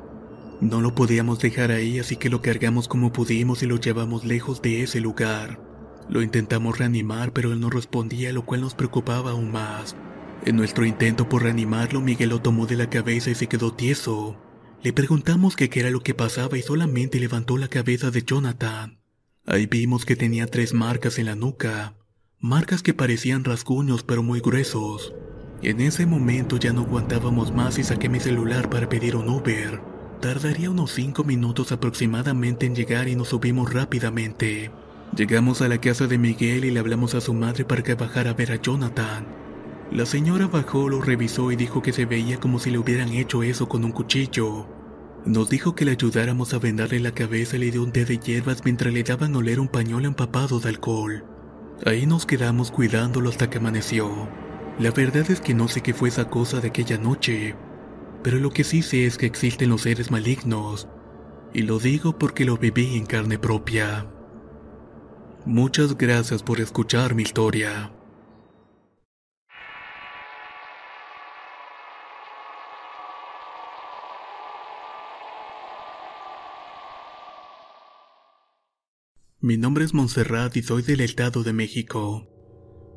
No 0.61 0.81
lo 0.81 0.95
podíamos 0.95 1.41
dejar 1.41 1.73
ahí, 1.73 1.99
así 1.99 2.17
que 2.17 2.31
lo 2.31 2.41
cargamos 2.41 2.87
como 2.89 3.13
pudimos 3.13 3.63
y 3.63 3.67
lo 3.67 3.79
llevamos 3.79 4.25
lejos 4.25 4.63
de 4.63 4.83
ese 4.83 5.01
lugar. 5.01 5.61
Lo 6.09 6.23
intentamos 6.23 6.79
reanimar, 6.79 7.33
pero 7.33 7.53
él 7.53 7.61
no 7.61 7.69
respondía, 7.69 8.33
lo 8.33 8.47
cual 8.47 8.61
nos 8.61 8.75
preocupaba 8.75 9.33
aún 9.33 9.51
más. 9.51 9.97
En 10.45 10.55
nuestro 10.55 10.87
intento 10.87 11.29
por 11.29 11.43
reanimarlo, 11.43 12.01
Miguel 12.01 12.29
lo 12.29 12.41
tomó 12.41 12.67
de 12.67 12.77
la 12.77 12.89
cabeza 12.89 13.31
y 13.31 13.35
se 13.35 13.49
quedó 13.49 13.75
tieso. 13.75 14.37
Le 14.83 14.93
preguntamos 14.93 15.57
qué 15.57 15.69
era 15.75 15.91
lo 15.91 16.01
que 16.01 16.15
pasaba 16.15 16.57
y 16.57 16.63
solamente 16.63 17.19
levantó 17.19 17.59
la 17.59 17.69
cabeza 17.69 18.13
de 18.13 18.23
Jonathan. 18.23 19.01
Ahí 19.47 19.67
vimos 19.67 20.05
que 20.05 20.15
tenía 20.15 20.47
tres 20.47 20.75
marcas 20.75 21.19
en 21.19 21.27
la 21.27 21.35
nuca, 21.35 21.96
marcas 22.41 22.83
que 22.83 22.93
parecían 22.93 23.45
rasguños 23.45 24.03
pero 24.03 24.23
muy 24.23 24.41
gruesos. 24.41 25.15
En 25.63 25.81
ese 25.81 26.05
momento 26.05 26.59
ya 26.59 26.73
no 26.73 26.83
aguantábamos 26.83 27.53
más 27.55 27.79
y 27.79 27.85
saqué 27.85 28.09
mi 28.09 28.21
celular 28.21 28.69
para 28.69 28.89
pedir 28.89 29.17
un 29.17 29.29
Uber. 29.29 29.81
Tardaría 30.21 30.71
unos 30.71 30.93
cinco 30.93 31.25
minutos 31.25 31.73
aproximadamente 31.73 32.67
en 32.67 32.75
llegar 32.75 33.09
y 33.09 33.17
nos 33.17 33.29
subimos 33.29 33.73
rápidamente. 33.73 34.71
Llegamos 35.17 35.63
a 35.63 35.69
la 35.69 35.81
casa 35.81 36.07
de 36.07 36.19
Miguel 36.19 36.65
y 36.65 36.71
le 36.71 36.81
hablamos 36.81 37.15
a 37.15 37.21
su 37.21 37.33
madre 37.33 37.65
para 37.65 37.83
que 37.83 37.95
bajara 37.95 38.31
a 38.31 38.35
ver 38.35 38.53
a 38.53 38.61
Jonathan. 38.61 39.27
La 39.91 40.05
señora 40.05 40.47
bajó, 40.47 40.89
lo 40.89 41.01
revisó 41.01 41.53
y 41.53 41.57
dijo 41.57 41.81
que 41.81 41.93
se 41.93 42.05
veía 42.05 42.39
como 42.39 42.59
si 42.59 42.71
le 42.71 42.79
hubieran 42.79 43.11
hecho 43.11 43.43
eso 43.43 43.69
con 43.69 43.85
un 43.85 43.93
cuchillo. 43.93 44.69
Nos 45.25 45.49
dijo 45.49 45.75
que 45.75 45.85
le 45.85 45.93
ayudáramos 45.93 46.53
a 46.55 46.59
vendarle 46.59 47.01
la 47.01 47.13
cabeza 47.13 47.57
y 47.57 47.61
le 47.61 47.71
dio 47.71 47.83
un 47.83 47.93
té 47.93 48.05
de 48.05 48.19
hierbas 48.19 48.63
mientras 48.65 48.93
le 48.93 49.03
daban 49.03 49.35
a 49.35 49.39
oler 49.39 49.59
un 49.59 49.69
pañuelo 49.69 50.07
empapado 50.07 50.61
de 50.61 50.69
alcohol. 50.69 51.25
Ahí 51.85 52.07
nos 52.07 52.25
quedamos 52.25 52.71
cuidándolo 52.71 53.29
hasta 53.29 53.51
que 53.51 53.59
amaneció. 53.59 54.29
La 54.79 54.91
verdad 54.91 55.31
es 55.31 55.41
que 55.41 55.55
no 55.55 55.69
sé 55.69 55.83
qué 55.83 55.93
fue 55.93 56.09
esa 56.09 56.29
cosa 56.29 56.61
de 56.61 56.69
aquella 56.69 56.99
noche, 56.99 57.55
pero 58.23 58.39
lo 58.39 58.51
que 58.51 58.65
sí 58.65 58.83
sé 58.83 59.07
es 59.07 59.19
que 59.19 59.27
existen 59.27 59.71
los 59.71 59.83
seres 59.83 60.11
malignos, 60.11 60.89
y 61.53 61.63
lo 61.63 61.79
digo 61.79 62.19
porque 62.19 62.45
lo 62.45 62.57
viví 62.57 62.97
en 62.97 63.07
carne 63.07 63.39
propia. 63.39 64.07
Muchas 65.45 65.97
gracias 65.97 66.43
por 66.43 66.61
escuchar 66.61 67.15
mi 67.15 67.23
historia. 67.23 67.93
Mi 79.47 79.57
nombre 79.57 79.85
es 79.85 79.95
Montserrat 79.95 80.57
y 80.57 80.63
soy 80.65 80.83
del 80.83 81.01
Estado 81.01 81.45
de 81.45 81.53
México. 81.53 82.27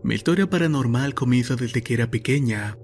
Mi 0.03 0.15
historia 0.15 0.49
paranormal 0.49 1.13
comienza 1.13 1.55
desde 1.55 1.83
que 1.83 1.93
era 1.93 2.09
pequeña. 2.09 2.75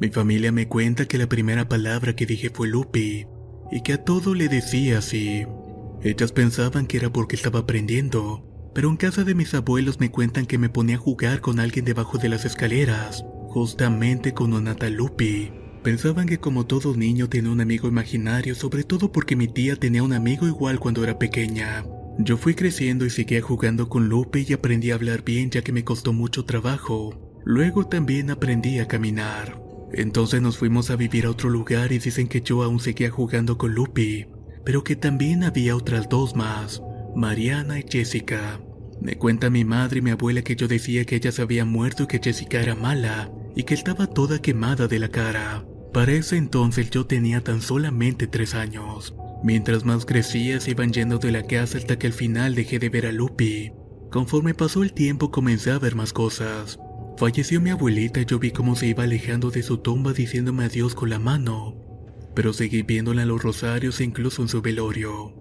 Mi 0.00 0.08
familia 0.08 0.50
me 0.50 0.66
cuenta 0.66 1.06
que 1.06 1.18
la 1.18 1.28
primera 1.28 1.68
palabra 1.68 2.16
que 2.16 2.26
dije 2.26 2.50
fue 2.52 2.66
Lupi 2.66 3.28
y 3.70 3.82
que 3.84 3.92
a 3.92 4.02
todo 4.02 4.34
le 4.34 4.48
decía 4.48 4.98
así. 4.98 5.46
Ellas 6.02 6.32
pensaban 6.32 6.88
que 6.88 6.96
era 6.96 7.12
porque 7.12 7.36
estaba 7.36 7.60
aprendiendo, 7.60 8.44
pero 8.74 8.88
en 8.88 8.96
casa 8.96 9.22
de 9.22 9.36
mis 9.36 9.54
abuelos 9.54 10.00
me 10.00 10.10
cuentan 10.10 10.44
que 10.44 10.58
me 10.58 10.68
ponía 10.68 10.96
a 10.96 10.98
jugar 10.98 11.40
con 11.40 11.60
alguien 11.60 11.84
debajo 11.84 12.18
de 12.18 12.28
las 12.28 12.44
escaleras, 12.44 13.24
justamente 13.50 14.34
con 14.34 14.52
una 14.52 14.74
tal 14.74 14.94
Lupi. 14.94 15.52
Pensaban 15.84 16.26
que 16.26 16.38
como 16.38 16.66
todo 16.66 16.96
niño 16.96 17.28
tenía 17.28 17.52
un 17.52 17.60
amigo 17.60 17.86
imaginario, 17.86 18.56
sobre 18.56 18.82
todo 18.82 19.12
porque 19.12 19.36
mi 19.36 19.46
tía 19.46 19.76
tenía 19.76 20.02
un 20.02 20.12
amigo 20.12 20.48
igual 20.48 20.80
cuando 20.80 21.04
era 21.04 21.20
pequeña. 21.20 21.84
Yo 22.24 22.36
fui 22.36 22.54
creciendo 22.54 23.04
y 23.04 23.10
seguía 23.10 23.42
jugando 23.42 23.88
con 23.88 24.08
Lupe 24.08 24.44
y 24.46 24.52
aprendí 24.52 24.92
a 24.92 24.94
hablar 24.94 25.24
bien 25.24 25.50
ya 25.50 25.62
que 25.62 25.72
me 25.72 25.82
costó 25.82 26.12
mucho 26.12 26.44
trabajo. 26.44 27.40
Luego 27.44 27.88
también 27.88 28.30
aprendí 28.30 28.78
a 28.78 28.86
caminar. 28.86 29.60
Entonces 29.92 30.40
nos 30.40 30.56
fuimos 30.56 30.90
a 30.90 30.96
vivir 30.96 31.26
a 31.26 31.30
otro 31.30 31.50
lugar 31.50 31.90
y 31.90 31.98
dicen 31.98 32.28
que 32.28 32.40
yo 32.40 32.62
aún 32.62 32.78
seguía 32.78 33.10
jugando 33.10 33.58
con 33.58 33.74
Lupe, 33.74 34.28
pero 34.64 34.84
que 34.84 34.94
también 34.94 35.42
había 35.42 35.74
otras 35.74 36.08
dos 36.08 36.36
más, 36.36 36.80
Mariana 37.16 37.80
y 37.80 37.86
Jessica. 37.90 38.60
Me 39.00 39.16
cuenta 39.16 39.50
mi 39.50 39.64
madre 39.64 39.98
y 39.98 40.02
mi 40.02 40.10
abuela 40.10 40.42
que 40.42 40.54
yo 40.54 40.68
decía 40.68 41.04
que 41.04 41.16
ella 41.16 41.32
se 41.32 41.42
había 41.42 41.64
muerto 41.64 42.04
y 42.04 42.06
que 42.06 42.20
Jessica 42.22 42.62
era 42.62 42.76
mala 42.76 43.32
y 43.56 43.64
que 43.64 43.74
estaba 43.74 44.06
toda 44.06 44.40
quemada 44.40 44.86
de 44.86 45.00
la 45.00 45.08
cara. 45.08 45.64
Para 45.92 46.12
ese 46.12 46.38
entonces 46.38 46.90
yo 46.90 47.06
tenía 47.06 47.44
tan 47.44 47.60
solamente 47.60 48.26
tres 48.26 48.54
años. 48.54 49.14
Mientras 49.42 49.84
más 49.84 50.06
crecía 50.06 50.58
se 50.58 50.70
iban 50.70 50.92
yendo 50.92 51.18
de 51.18 51.32
la 51.32 51.42
casa 51.42 51.76
hasta 51.76 51.98
que 51.98 52.06
al 52.06 52.14
final 52.14 52.54
dejé 52.54 52.78
de 52.78 52.88
ver 52.88 53.06
a 53.06 53.12
Lupi. 53.12 53.72
Conforme 54.10 54.54
pasó 54.54 54.82
el 54.82 54.94
tiempo 54.94 55.30
comencé 55.30 55.70
a 55.70 55.78
ver 55.78 55.94
más 55.94 56.14
cosas. 56.14 56.78
Falleció 57.18 57.60
mi 57.60 57.70
abuelita 57.70 58.20
y 58.20 58.24
yo 58.24 58.38
vi 58.38 58.52
cómo 58.52 58.74
se 58.74 58.86
iba 58.86 59.04
alejando 59.04 59.50
de 59.50 59.62
su 59.62 59.78
tumba 59.78 60.14
diciéndome 60.14 60.64
adiós 60.64 60.94
con 60.94 61.10
la 61.10 61.18
mano. 61.18 61.76
Pero 62.34 62.54
seguí 62.54 62.82
viéndola 62.82 63.22
en 63.22 63.28
los 63.28 63.42
rosarios 63.42 64.00
e 64.00 64.04
incluso 64.04 64.40
en 64.40 64.48
su 64.48 64.62
velorio. 64.62 65.34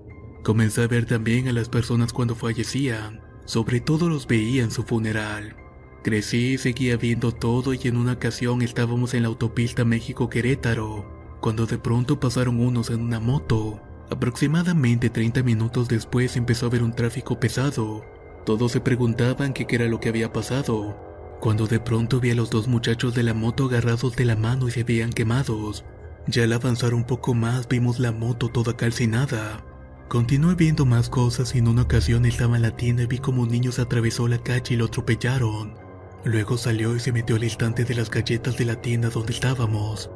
Comencé 0.43 0.83
a 0.83 0.87
ver 0.87 1.05
también 1.05 1.47
a 1.47 1.53
las 1.53 1.69
personas 1.69 2.11
cuando 2.11 2.35
fallecían, 2.35 3.21
sobre 3.45 3.79
todo 3.79 4.09
los 4.09 4.27
veía 4.27 4.63
en 4.63 4.71
su 4.71 4.83
funeral. 4.83 5.55
Crecí 6.03 6.53
y 6.53 6.57
seguía 6.57 6.97
viendo 6.97 7.31
todo 7.31 7.73
y 7.73 7.79
en 7.83 7.97
una 7.97 8.13
ocasión 8.13 8.61
estábamos 8.61 9.13
en 9.13 9.23
la 9.23 9.29
autopista 9.29 9.85
México-Querétaro, 9.85 11.37
cuando 11.41 11.65
de 11.65 11.77
pronto 11.77 12.19
pasaron 12.19 12.59
unos 12.59 12.89
en 12.89 13.01
una 13.01 13.19
moto 13.19 13.81
Aproximadamente 14.11 15.09
30 15.09 15.41
minutos 15.41 15.87
después 15.87 16.35
empezó 16.35 16.65
a 16.65 16.69
haber 16.69 16.83
un 16.83 16.91
tráfico 16.91 17.39
pesado. 17.39 18.03
Todos 18.45 18.73
se 18.73 18.81
preguntaban 18.81 19.53
qué 19.53 19.65
era 19.69 19.85
lo 19.85 20.01
que 20.01 20.09
había 20.09 20.33
pasado, 20.33 20.97
cuando 21.39 21.65
de 21.65 21.79
pronto 21.79 22.19
vi 22.19 22.31
a 22.31 22.35
los 22.35 22.49
dos 22.49 22.67
muchachos 22.67 23.15
de 23.15 23.23
la 23.23 23.33
moto 23.33 23.67
agarrados 23.67 24.17
de 24.17 24.25
la 24.25 24.35
mano 24.35 24.67
y 24.67 24.71
se 24.71 24.83
veían 24.83 25.13
quemados. 25.13 25.85
Ya 26.27 26.43
al 26.43 26.51
avanzar 26.51 26.93
un 26.93 27.05
poco 27.05 27.33
más 27.33 27.69
vimos 27.69 27.99
la 27.99 28.11
moto 28.11 28.49
toda 28.49 28.75
calcinada. 28.75 29.63
Continué 30.09 30.55
viendo 30.55 30.85
más 30.85 31.07
cosas 31.07 31.55
y 31.55 31.59
en 31.59 31.69
una 31.69 31.83
ocasión 31.83 32.25
estaba 32.25 32.57
en 32.57 32.63
la 32.63 32.75
tienda 32.75 33.03
y 33.03 33.07
vi 33.07 33.19
como 33.19 33.43
un 33.43 33.49
niño 33.49 33.71
se 33.71 33.81
atravesó 33.81 34.27
la 34.27 34.39
calle 34.39 34.73
y 34.73 34.77
lo 34.77 34.87
atropellaron. 34.87 35.90
Luego 36.23 36.57
salió 36.57 36.95
y 36.95 36.99
se 36.99 37.11
metió 37.11 37.35
al 37.35 37.43
instante 37.43 37.83
de 37.83 37.95
las 37.95 38.11
galletas 38.11 38.55
de 38.57 38.65
la 38.65 38.75
tienda 38.75 39.09
donde 39.09 39.33
estábamos. 39.33 40.11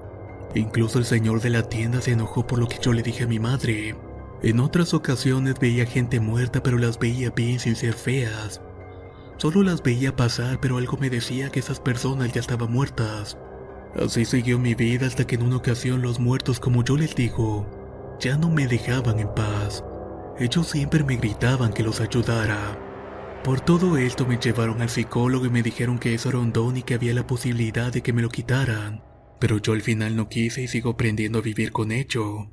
Incluso 0.54 1.00
el 1.00 1.06
señor 1.06 1.42
de 1.42 1.50
la 1.50 1.64
tienda 1.64 2.00
se 2.00 2.12
enojó 2.12 2.46
por 2.46 2.60
lo 2.60 2.68
que 2.68 2.78
yo 2.80 2.94
le 2.94 3.02
dije 3.02 3.24
a 3.24 3.28
mi 3.28 3.40
madre. 3.40 3.96
En 4.44 4.60
otras 4.60 4.94
ocasiones 4.94 5.56
veía 5.60 5.86
gente 5.86 6.20
muerta 6.20 6.62
pero 6.62 6.78
las 6.78 7.00
veía 7.00 7.32
bien 7.32 7.60
sin 7.60 7.76
ser 7.76 7.94
feas. 7.94 8.62
Solo 9.38 9.64
las 9.64 9.82
veía 9.82 10.16
pasar 10.16 10.60
pero 10.62 10.78
algo 10.78 10.98
me 10.98 11.10
decía 11.10 11.50
que 11.50 11.60
esas 11.60 11.80
personas 11.80 12.32
ya 12.32 12.40
estaban 12.40 12.72
muertas. 12.72 13.38
Así 14.00 14.26
siguió 14.26 14.60
mi 14.60 14.76
vida 14.76 15.08
hasta 15.08 15.26
que 15.26 15.36
en 15.36 15.44
una 15.44 15.58
ocasión 15.58 16.02
los 16.02 16.20
muertos 16.20 16.60
como 16.60 16.84
yo 16.84 16.98
les 16.98 17.16
digo, 17.16 17.66
ya 18.20 18.38
no 18.38 18.50
me 18.50 18.68
dejaban 18.68 19.20
en 19.20 19.34
paz. 19.34 19.84
Ellos 20.38 20.68
siempre 20.68 21.04
me 21.04 21.16
gritaban 21.16 21.74
que 21.74 21.84
los 21.84 22.00
ayudara. 22.00 22.78
Por 23.46 23.62
todo 23.62 23.96
esto 23.96 24.26
me 24.26 24.40
llevaron 24.40 24.82
al 24.82 24.90
psicólogo 24.90 25.46
y 25.46 25.52
me 25.52 25.62
dijeron 25.62 26.00
que 26.00 26.16
eso 26.16 26.30
era 26.30 26.40
un 26.40 26.52
don 26.52 26.78
y 26.78 26.82
que 26.82 26.96
había 26.96 27.14
la 27.14 27.28
posibilidad 27.28 27.94
de 27.94 28.02
que 28.02 28.12
me 28.12 28.24
lo 28.24 28.30
quitaran. 28.30 29.04
Pero 29.40 29.60
yo 29.60 29.74
al 29.74 29.84
final 29.84 30.16
no 30.16 30.30
quise 30.30 30.64
y 30.64 30.68
sigo 30.68 30.90
aprendiendo 30.90 31.38
a 31.38 31.44
vivir 31.44 31.72
con 31.72 31.92
ello. 31.92 32.50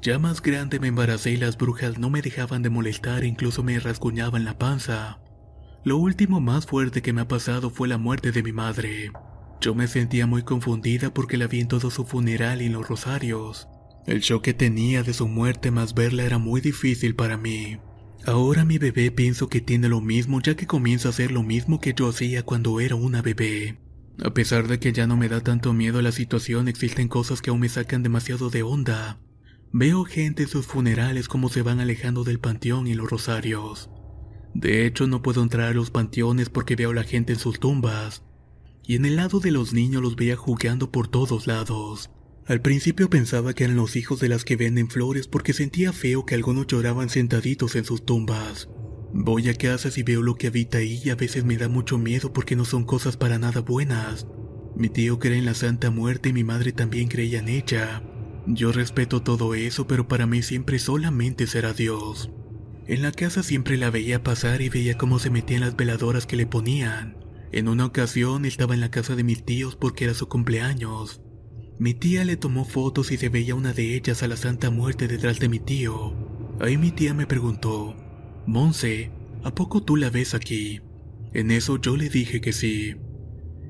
Ya 0.00 0.20
más 0.20 0.40
grande 0.40 0.78
me 0.78 0.86
embaracé 0.86 1.32
y 1.32 1.36
las 1.36 1.58
brujas 1.58 1.98
no 1.98 2.10
me 2.10 2.22
dejaban 2.22 2.62
de 2.62 2.70
molestar, 2.70 3.24
incluso 3.24 3.64
me 3.64 3.80
rasguñaban 3.80 4.44
la 4.44 4.56
panza. 4.56 5.20
Lo 5.82 5.96
último 5.96 6.40
más 6.40 6.64
fuerte 6.64 7.02
que 7.02 7.12
me 7.12 7.22
ha 7.22 7.28
pasado 7.28 7.68
fue 7.68 7.88
la 7.88 7.98
muerte 7.98 8.30
de 8.30 8.44
mi 8.44 8.52
madre. 8.52 9.10
Yo 9.60 9.74
me 9.74 9.88
sentía 9.88 10.28
muy 10.28 10.44
confundida 10.44 11.12
porque 11.12 11.38
la 11.38 11.48
vi 11.48 11.58
en 11.58 11.66
todo 11.66 11.90
su 11.90 12.04
funeral 12.04 12.62
y 12.62 12.66
en 12.66 12.74
los 12.74 12.86
rosarios. 12.86 13.66
El 14.06 14.20
shock 14.20 14.44
que 14.44 14.54
tenía 14.54 15.02
de 15.02 15.12
su 15.12 15.26
muerte 15.26 15.72
más 15.72 15.92
verla 15.92 16.22
era 16.22 16.38
muy 16.38 16.60
difícil 16.60 17.16
para 17.16 17.36
mí. 17.36 17.80
Ahora 18.26 18.64
mi 18.64 18.78
bebé 18.78 19.10
pienso 19.10 19.48
que 19.48 19.60
tiene 19.60 19.88
lo 19.88 20.00
mismo 20.00 20.40
ya 20.40 20.54
que 20.54 20.66
comienza 20.66 21.08
a 21.08 21.10
hacer 21.10 21.30
lo 21.30 21.42
mismo 21.42 21.80
que 21.80 21.94
yo 21.94 22.08
hacía 22.08 22.42
cuando 22.42 22.80
era 22.80 22.94
una 22.94 23.22
bebé. 23.22 23.78
A 24.22 24.34
pesar 24.34 24.68
de 24.68 24.78
que 24.78 24.92
ya 24.92 25.06
no 25.06 25.16
me 25.16 25.28
da 25.28 25.40
tanto 25.40 25.72
miedo 25.72 26.02
la 26.02 26.12
situación, 26.12 26.68
existen 26.68 27.08
cosas 27.08 27.40
que 27.40 27.48
aún 27.48 27.60
me 27.60 27.70
sacan 27.70 28.02
demasiado 28.02 28.50
de 28.50 28.62
onda. 28.62 29.18
Veo 29.72 30.04
gente 30.04 30.42
en 30.42 30.48
sus 30.48 30.66
funerales 30.66 31.28
como 31.28 31.48
se 31.48 31.62
van 31.62 31.80
alejando 31.80 32.22
del 32.22 32.40
panteón 32.40 32.86
y 32.86 32.94
los 32.94 33.08
rosarios. 33.08 33.88
De 34.52 34.84
hecho, 34.84 35.06
no 35.06 35.22
puedo 35.22 35.42
entrar 35.42 35.68
a 35.68 35.74
los 35.74 35.90
panteones 35.90 36.50
porque 36.50 36.76
veo 36.76 36.90
a 36.90 36.94
la 36.94 37.04
gente 37.04 37.32
en 37.32 37.38
sus 37.38 37.60
tumbas. 37.60 38.24
Y 38.84 38.96
en 38.96 39.06
el 39.06 39.16
lado 39.16 39.40
de 39.40 39.52
los 39.52 39.72
niños 39.72 40.02
los 40.02 40.16
veía 40.16 40.36
jugando 40.36 40.90
por 40.90 41.08
todos 41.08 41.46
lados. 41.46 42.10
Al 42.50 42.62
principio 42.62 43.08
pensaba 43.08 43.54
que 43.54 43.62
eran 43.62 43.76
los 43.76 43.94
hijos 43.94 44.18
de 44.18 44.28
las 44.28 44.44
que 44.44 44.56
venden 44.56 44.90
flores 44.90 45.28
porque 45.28 45.52
sentía 45.52 45.92
feo 45.92 46.26
que 46.26 46.34
algunos 46.34 46.66
lloraban 46.66 47.08
sentaditos 47.08 47.76
en 47.76 47.84
sus 47.84 48.04
tumbas. 48.04 48.68
Voy 49.12 49.48
a 49.48 49.54
casa 49.54 49.88
y 49.94 50.02
veo 50.02 50.20
lo 50.20 50.34
que 50.34 50.48
habita 50.48 50.78
ahí 50.78 51.00
y 51.04 51.10
a 51.10 51.14
veces 51.14 51.44
me 51.44 51.56
da 51.56 51.68
mucho 51.68 51.96
miedo 51.96 52.32
porque 52.32 52.56
no 52.56 52.64
son 52.64 52.82
cosas 52.82 53.16
para 53.16 53.38
nada 53.38 53.60
buenas. 53.60 54.26
Mi 54.74 54.88
tío 54.88 55.20
cree 55.20 55.38
en 55.38 55.44
la 55.44 55.54
Santa 55.54 55.92
Muerte 55.92 56.30
y 56.30 56.32
mi 56.32 56.42
madre 56.42 56.72
también 56.72 57.06
creía 57.06 57.38
en 57.38 57.46
ella. 57.46 58.02
Yo 58.48 58.72
respeto 58.72 59.22
todo 59.22 59.54
eso, 59.54 59.86
pero 59.86 60.08
para 60.08 60.26
mí 60.26 60.42
siempre 60.42 60.80
solamente 60.80 61.46
será 61.46 61.72
Dios. 61.72 62.32
En 62.88 63.02
la 63.02 63.12
casa 63.12 63.44
siempre 63.44 63.76
la 63.76 63.90
veía 63.90 64.24
pasar 64.24 64.60
y 64.60 64.70
veía 64.70 64.98
cómo 64.98 65.20
se 65.20 65.30
metían 65.30 65.60
las 65.60 65.76
veladoras 65.76 66.26
que 66.26 66.34
le 66.34 66.46
ponían. 66.46 67.16
En 67.52 67.68
una 67.68 67.86
ocasión 67.86 68.44
estaba 68.44 68.74
en 68.74 68.80
la 68.80 68.90
casa 68.90 69.14
de 69.14 69.22
mis 69.22 69.44
tíos 69.44 69.76
porque 69.76 70.02
era 70.02 70.14
su 70.14 70.28
cumpleaños. 70.28 71.22
Mi 71.80 71.94
tía 71.94 72.26
le 72.26 72.36
tomó 72.36 72.66
fotos 72.66 73.10
y 73.10 73.16
se 73.16 73.30
veía 73.30 73.54
una 73.54 73.72
de 73.72 73.96
ellas 73.96 74.22
a 74.22 74.28
la 74.28 74.36
Santa 74.36 74.68
Muerte 74.68 75.08
detrás 75.08 75.40
de 75.40 75.48
mi 75.48 75.58
tío. 75.58 76.12
Ahí 76.60 76.76
mi 76.76 76.90
tía 76.90 77.14
me 77.14 77.26
preguntó, 77.26 77.96
Monse, 78.46 79.10
¿a 79.44 79.54
poco 79.54 79.82
tú 79.82 79.96
la 79.96 80.10
ves 80.10 80.34
aquí? 80.34 80.82
En 81.32 81.50
eso 81.50 81.80
yo 81.80 81.96
le 81.96 82.10
dije 82.10 82.42
que 82.42 82.52
sí. 82.52 82.96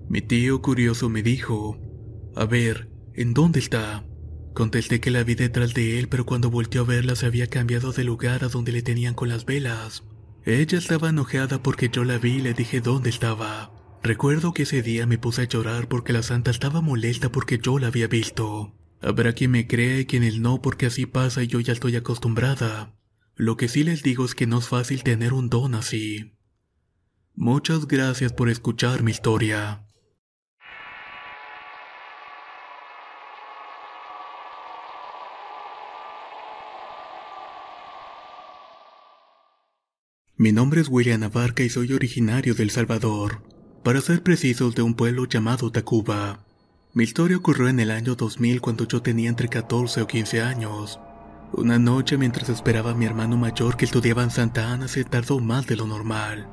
Mi 0.09 0.23
tío 0.23 0.61
curioso 0.61 1.09
me 1.09 1.23
dijo, 1.23 1.79
a 2.35 2.47
ver, 2.47 2.91
¿en 3.15 3.33
dónde 3.33 3.61
está? 3.61 4.05
Contesté 4.55 4.99
que 4.99 5.13
la 5.13 5.23
vi 5.23 5.37
detrás 5.37 5.73
de 5.73 6.01
él, 6.01 6.09
pero 6.09 6.27
cuando 6.27 6.51
volteó 6.51 6.83
a 6.83 6.87
verla 6.87 7.15
se 7.15 7.27
había 7.27 7.47
cambiado 7.47 7.93
de 7.93 8.03
lugar 8.03 8.43
a 8.43 8.49
donde 8.49 8.73
le 8.73 8.83
tenían 8.83 9.15
con 9.15 9.29
las 9.29 9.45
velas. 9.45 10.03
Ella 10.45 10.79
estaba 10.79 11.11
enojada 11.11 11.63
porque 11.63 11.91
yo 11.91 12.03
la 12.03 12.19
vi 12.19 12.39
y 12.39 12.41
le 12.41 12.55
dije 12.55 12.81
dónde 12.81 13.09
estaba. 13.09 13.80
Recuerdo 14.03 14.55
que 14.55 14.63
ese 14.63 14.83
día 14.83 15.07
me 15.07 15.19
puse 15.19 15.43
a 15.43 15.45
llorar 15.45 15.87
porque 15.87 16.15
la 16.15 16.23
santa 16.23 16.51
estaba 16.51 16.81
molesta 16.81 17.31
porque 17.31 17.59
yo 17.59 17.79
la 17.79 17.89
había 17.89 18.07
visto. 18.07 18.75
Habrá 19.03 19.35
quien 19.35 19.51
me 19.51 19.67
crea 19.67 20.01
y 20.01 20.07
quien 20.07 20.23
él 20.23 20.41
no 20.41 20.63
porque 20.63 20.87
así 20.87 21.05
pasa 21.05 21.43
y 21.43 21.49
yo 21.49 21.61
ya 21.61 21.75
estoy 21.75 21.97
acostumbrada. 21.97 22.95
Lo 23.35 23.57
que 23.59 23.69
sí 23.69 23.85
les 23.85 24.03
digo 24.03 24.25
es 24.25 24.35
que 24.35 24.47
no 24.47 24.59
es 24.59 24.69
fácil 24.69 25.03
tener 25.03 25.35
un 25.35 25.51
don 25.51 25.75
así. 25.75 26.33
Muchas 27.35 27.87
gracias 27.87 28.33
por 28.33 28.49
escuchar 28.49 29.03
mi 29.03 29.11
historia. 29.11 29.87
Mi 40.37 40.53
nombre 40.53 40.81
es 40.81 40.89
William 40.89 41.23
Abarca 41.23 41.63
y 41.63 41.69
soy 41.69 41.93
originario 41.93 42.55
de 42.55 42.63
El 42.63 42.71
Salvador, 42.71 43.43
para 43.83 44.01
ser 44.01 44.23
precisos 44.23 44.75
de 44.75 44.83
un 44.83 44.95
pueblo 44.95 45.25
llamado 45.27 45.73
Tacuba. 45.73 46.41
Mi 46.93 47.05
historia 47.05 47.37
ocurrió 47.37 47.69
en 47.69 47.81
el 47.81 47.91
año 47.91 48.15
2000 48.15 48.61
cuando 48.61 48.87
yo 48.87 49.01
tenía 49.01 49.31
entre 49.31 49.49
14 49.49 50.03
o 50.03 50.07
15 50.07 50.43
años. 50.43 51.01
Una 51.53 51.79
noche 51.79 52.19
mientras 52.19 52.49
esperaba 52.49 52.91
a 52.91 52.95
mi 52.95 53.07
hermano 53.07 53.37
mayor 53.37 53.77
que 53.77 53.87
estudiaba 53.87 54.23
en 54.23 54.31
Santa 54.31 54.71
Ana 54.73 54.87
se 54.87 55.05
tardó 55.05 55.41
más 55.41 55.67
de 55.67 55.77
lo 55.77 55.87
normal. 55.87 56.47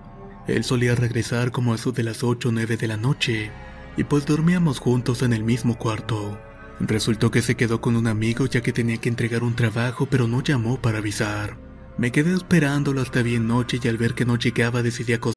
Él 0.47 0.63
solía 0.63 0.95
regresar 0.95 1.51
como 1.51 1.75
eso 1.75 1.91
de 1.91 2.03
las 2.03 2.23
8 2.23 2.49
o 2.49 2.51
9 2.51 2.77
de 2.77 2.87
la 2.87 2.97
noche, 2.97 3.51
y 3.97 4.05
pues 4.05 4.25
dormíamos 4.25 4.79
juntos 4.79 5.21
en 5.21 5.33
el 5.33 5.43
mismo 5.43 5.77
cuarto. 5.77 6.39
Resultó 6.79 7.29
que 7.29 7.41
se 7.41 7.55
quedó 7.55 7.81
con 7.81 7.97
un 7.97 8.07
amigo 8.07 8.45
ya 8.45 8.61
que 8.61 8.71
tenía 8.71 8.97
que 8.97 9.09
entregar 9.09 9.43
un 9.43 9.55
trabajo 9.55 10.05
pero 10.05 10.27
no 10.27 10.41
llamó 10.41 10.81
para 10.81 10.99
avisar. 10.99 11.57
Me 11.97 12.11
quedé 12.11 12.33
esperándolo 12.33 13.01
hasta 13.01 13.21
bien 13.21 13.47
noche 13.47 13.79
y 13.83 13.87
al 13.87 13.97
ver 13.97 14.13
que 14.13 14.25
no 14.25 14.37
llegaba 14.37 14.81
decidí 14.81 15.13
acostarme. 15.13 15.36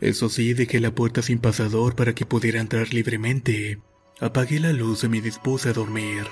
Eso 0.00 0.28
sí, 0.28 0.54
dejé 0.54 0.80
la 0.80 0.94
puerta 0.94 1.22
sin 1.22 1.38
pasador 1.38 1.96
para 1.96 2.14
que 2.14 2.26
pudiera 2.26 2.60
entrar 2.60 2.92
libremente. 2.92 3.78
Apagué 4.20 4.60
la 4.60 4.72
luz 4.72 5.04
y 5.04 5.08
me 5.08 5.20
dispuse 5.20 5.70
a 5.70 5.72
dormir. 5.72 6.24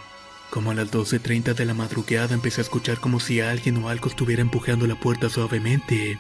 Como 0.51 0.71
a 0.71 0.75
las 0.75 0.91
12.30 0.93 1.55
de 1.55 1.65
la 1.65 1.75
madrugada 1.75 2.35
empecé 2.35 2.61
a 2.61 2.65
escuchar 2.65 3.01
como 3.01 3.21
si 3.21 3.41
alguien 3.41 3.77
o 3.79 3.89
algo 3.89 4.09
estuviera 4.09 4.43
empujando 4.43 4.87
la 4.87 4.99
puerta 4.99 5.29
suavemente, 5.29 6.19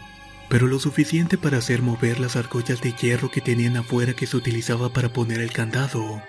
pero 0.48 0.66
lo 0.66 0.78
suficiente 0.78 1.38
para 1.38 1.58
hacer 1.58 1.82
mover 1.82 2.18
las 2.20 2.36
argollas 2.36 2.80
de 2.80 2.92
hierro 2.92 3.30
que 3.30 3.40
tenían 3.40 3.76
afuera 3.76 4.14
que 4.14 4.26
se 4.26 4.36
utilizaba 4.36 4.92
para 4.92 5.12
poner 5.12 5.40
el 5.40 5.52
candado. 5.52 6.22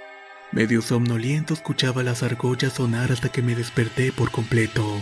Medio 0.51 0.81
somnoliento 0.81 1.53
escuchaba 1.53 2.03
las 2.03 2.23
argollas 2.23 2.73
sonar 2.73 3.11
hasta 3.11 3.29
que 3.29 3.41
me 3.41 3.55
desperté 3.55 4.11
por 4.11 4.31
completo. 4.31 5.01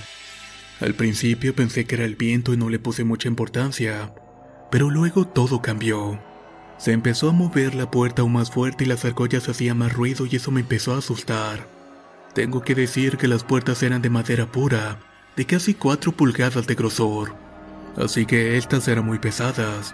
Al 0.79 0.95
principio 0.95 1.53
pensé 1.55 1.85
que 1.85 1.95
era 1.95 2.05
el 2.05 2.15
viento 2.15 2.53
y 2.53 2.57
no 2.57 2.69
le 2.69 2.79
puse 2.79 3.03
mucha 3.03 3.27
importancia, 3.27 4.13
pero 4.73 4.89
luego 4.89 5.27
todo 5.27 5.61
cambió. 5.61 6.19
Se 6.79 6.93
empezó 6.93 7.29
a 7.29 7.31
mover 7.31 7.75
la 7.75 7.91
puerta 7.91 8.23
aún 8.23 8.33
más 8.33 8.49
fuerte 8.49 8.85
y 8.85 8.87
las 8.87 9.05
argollas 9.05 9.47
hacían 9.47 9.77
más 9.77 9.93
ruido 9.93 10.25
y 10.25 10.37
eso 10.37 10.49
me 10.49 10.61
empezó 10.61 10.95
a 10.95 10.97
asustar. 10.97 11.67
Tengo 12.33 12.63
que 12.63 12.73
decir 12.73 13.17
que 13.17 13.27
las 13.27 13.43
puertas 13.43 13.83
eran 13.83 14.01
de 14.01 14.09
madera 14.09 14.51
pura, 14.51 14.97
de 15.35 15.45
casi 15.45 15.75
4 15.75 16.13
pulgadas 16.13 16.65
de 16.65 16.73
grosor, 16.73 17.35
así 17.97 18.25
que 18.25 18.57
estas 18.57 18.87
eran 18.87 19.05
muy 19.05 19.19
pesadas. 19.19 19.93